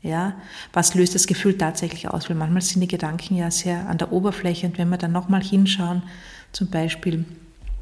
Ja, 0.00 0.34
was 0.72 0.94
löst 0.94 1.14
das 1.14 1.26
Gefühl 1.26 1.58
tatsächlich 1.58 2.08
aus? 2.08 2.30
Weil 2.30 2.36
manchmal 2.36 2.62
sind 2.62 2.80
die 2.80 2.88
Gedanken 2.88 3.36
ja 3.36 3.50
sehr 3.50 3.86
an 3.86 3.98
der 3.98 4.12
Oberfläche 4.12 4.66
und 4.66 4.78
wenn 4.78 4.88
wir 4.88 4.96
dann 4.96 5.12
nochmal 5.12 5.42
hinschauen, 5.42 6.04
zum 6.52 6.68
Beispiel, 6.68 7.26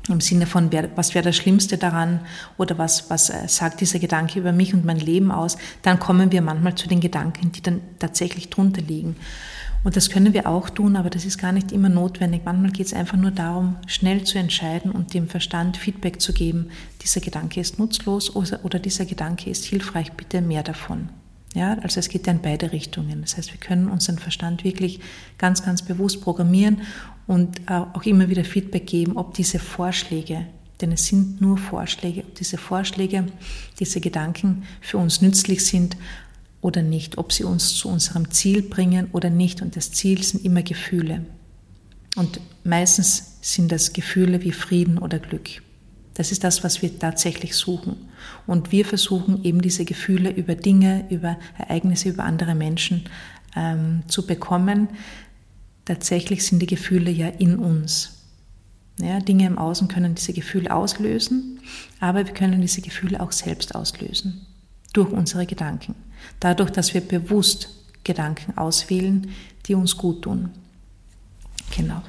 im 0.09 0.21
Sinne 0.21 0.47
von, 0.47 0.71
was 0.97 1.15
wäre 1.15 1.25
das 1.25 1.37
Schlimmste 1.37 1.79
daran 1.79 2.21
oder 2.59 2.77
was, 2.77 3.09
was 3.09 3.31
äh, 3.31 3.49
sagt 3.49 3.81
dieser 3.81 3.99
Gedanke 3.99 4.39
über 4.39 4.53
mich 4.53 4.75
und 4.75 4.85
mein 4.85 4.99
Leben 4.99 5.31
aus, 5.31 5.57
dann 5.83 5.99
kommen 5.99 6.31
wir 6.31 6.43
manchmal 6.43 6.75
zu 6.75 6.89
den 6.89 7.01
Gedanken, 7.01 7.53
die 7.53 7.63
dann 7.63 7.81
tatsächlich 7.99 8.51
drunter 8.51 8.83
liegen. 8.83 9.17
Und 9.83 9.97
das 9.97 10.09
können 10.09 10.33
wir 10.33 10.49
auch 10.49 10.71
tun, 10.71 10.97
aber 10.97 11.11
das 11.11 11.27
ist 11.27 11.37
gar 11.37 11.53
nicht 11.53 11.71
immer 11.71 11.91
notwendig. 11.91 12.41
Manchmal 12.45 12.73
geht 12.73 12.87
es 12.87 12.95
einfach 12.95 13.19
nur 13.19 13.31
darum, 13.31 13.77
schnell 13.87 14.25
zu 14.25 14.39
entscheiden 14.39 14.91
und 14.91 15.13
dem 15.13 15.29
Verstand 15.29 15.77
Feedback 15.77 16.23
zu 16.23 16.33
geben, 16.33 16.71
dieser 17.03 17.21
Gedanke 17.21 17.61
ist 17.61 17.79
nutzlos 17.79 18.35
oder, 18.35 18.79
dieser 18.79 19.05
Gedanke 19.05 19.51
ist 19.51 19.65
hilfreich, 19.67 20.13
bitte 20.13 20.41
mehr 20.41 20.63
davon. 20.63 21.11
Ja, 21.55 21.75
also 21.83 22.01
es 22.01 22.09
geht 22.09 22.27
ja 22.27 22.33
in 22.33 22.43
beide 22.43 22.73
Richtungen. 22.73 23.21
Das 23.21 23.37
heißt, 23.37 23.53
wir 23.53 23.61
können 23.61 23.89
unseren 23.89 24.19
Verstand 24.19 24.65
wirklich 24.65 25.01
ganz, 25.39 25.63
ganz 25.63 25.83
bewusst 25.83 26.21
programmieren 26.21 26.81
und 27.27 27.69
auch 27.71 28.03
immer 28.05 28.29
wieder 28.29 28.45
Feedback 28.45 28.87
geben, 28.87 29.17
ob 29.17 29.35
diese 29.35 29.59
Vorschläge, 29.59 30.47
denn 30.81 30.93
es 30.93 31.07
sind 31.07 31.41
nur 31.41 31.57
Vorschläge, 31.57 32.23
ob 32.23 32.35
diese 32.35 32.59
Vorschläge, 32.59 33.27
diese 33.79 34.01
Gedanken 34.01 34.65
für 34.81 34.99
uns 34.99 35.23
nützlich 35.23 35.65
sind 35.65 35.97
oder 36.61 36.83
nicht, 36.83 37.19
ob 37.19 37.33
sie 37.33 37.45
uns 37.45 37.75
zu 37.75 37.89
unserem 37.89 38.31
Ziel 38.31 38.63
bringen 38.63 39.09
oder 39.13 39.31
nicht. 39.31 39.63
Und 39.63 39.77
das 39.77 39.93
Ziel 39.93 40.23
sind 40.23 40.45
immer 40.45 40.63
Gefühle. 40.63 41.25
Und 42.17 42.41
meistens 42.65 43.39
sind 43.41 43.71
das 43.73 43.93
Gefühle 43.93 44.43
wie 44.43 44.53
Frieden 44.53 44.99
oder 44.99 45.19
Glück. 45.19 45.63
Das 46.15 46.31
ist 46.31 46.45
das, 46.45 46.63
was 46.63 46.81
wir 46.81 46.99
tatsächlich 46.99 47.57
suchen. 47.57 47.97
Und 48.47 48.73
wir 48.73 48.85
versuchen 48.85 49.45
eben 49.45 49.61
diese 49.61 49.85
Gefühle 49.85 50.31
über 50.31 50.55
Dinge, 50.55 51.07
über 51.11 51.39
Ereignisse, 51.59 52.11
über 52.11 52.25
andere 52.25 52.55
Menschen 52.55 53.05
ähm, 53.57 54.03
zu 54.07 54.27
bekommen, 54.27 54.89
tatsächlich 55.85 56.47
sind 56.47 56.61
die 56.61 56.67
Gefühle 56.67 57.11
ja 57.11 57.29
in 57.29 57.59
uns. 57.59 58.11
Ja, 58.99 59.19
Dinge 59.19 59.47
im 59.47 59.59
Außen 59.59 59.89
können 59.89 60.15
diese 60.15 60.33
Gefühle 60.33 60.73
auslösen, 60.73 61.61
aber 61.99 62.27
wir 62.27 62.33
können 62.33 62.61
diese 62.61 62.81
Gefühle 62.81 63.21
auch 63.21 63.33
selbst 63.33 63.75
auslösen 63.75 64.47
durch 64.93 65.11
unsere 65.11 65.47
Gedanken. 65.47 65.97
Dadurch, 66.39 66.71
dass 66.71 66.95
wir 66.95 67.01
bewusst 67.01 67.71
Gedanken 68.05 68.57
auswählen, 68.57 69.31
die 69.67 69.75
uns 69.75 69.97
gut 69.97 70.23
tun. 70.23 70.51
Genau. 71.77 72.03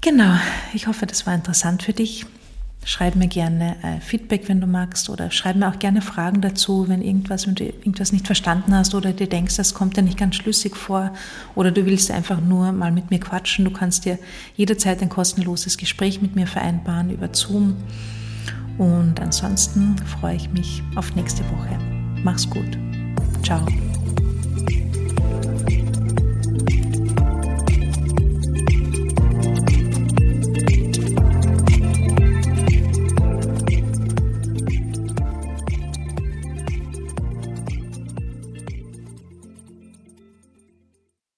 Genau, 0.00 0.38
ich 0.72 0.86
hoffe, 0.86 1.06
das 1.06 1.26
war 1.26 1.34
interessant 1.34 1.82
für 1.82 1.92
dich. 1.92 2.26
Schreib 2.84 3.16
mir 3.16 3.28
gerne 3.28 3.76
äh, 3.82 4.00
Feedback, 4.00 4.48
wenn 4.48 4.60
du 4.60 4.66
magst, 4.66 5.08
oder 5.08 5.30
schreib 5.30 5.56
mir 5.56 5.68
auch 5.68 5.78
gerne 5.78 6.02
Fragen 6.02 6.40
dazu, 6.40 6.86
wenn 6.88 7.00
irgendwas, 7.00 7.46
wenn 7.46 7.54
du 7.54 7.64
irgendwas 7.64 8.12
nicht 8.12 8.26
verstanden 8.26 8.74
hast 8.74 8.94
oder 8.94 9.12
dir 9.12 9.28
denkst, 9.28 9.56
das 9.56 9.72
kommt 9.72 9.96
dir 9.96 10.02
nicht 10.02 10.18
ganz 10.18 10.36
schlüssig 10.36 10.76
vor, 10.76 11.12
oder 11.54 11.70
du 11.70 11.86
willst 11.86 12.10
einfach 12.10 12.40
nur 12.40 12.72
mal 12.72 12.92
mit 12.92 13.10
mir 13.10 13.20
quatschen. 13.20 13.64
Du 13.64 13.70
kannst 13.70 14.04
dir 14.04 14.18
jederzeit 14.56 15.00
ein 15.02 15.08
kostenloses 15.08 15.78
Gespräch 15.78 16.20
mit 16.20 16.36
mir 16.36 16.46
vereinbaren 16.46 17.10
über 17.10 17.30
Zoom. 17.32 17.76
Und 18.76 19.20
ansonsten 19.20 19.96
freue 20.20 20.36
ich 20.36 20.50
mich 20.50 20.82
auf 20.96 21.14
nächste 21.14 21.42
Woche. 21.50 21.78
Mach's 22.22 22.48
gut. 22.48 22.78
Ciao. 23.42 23.64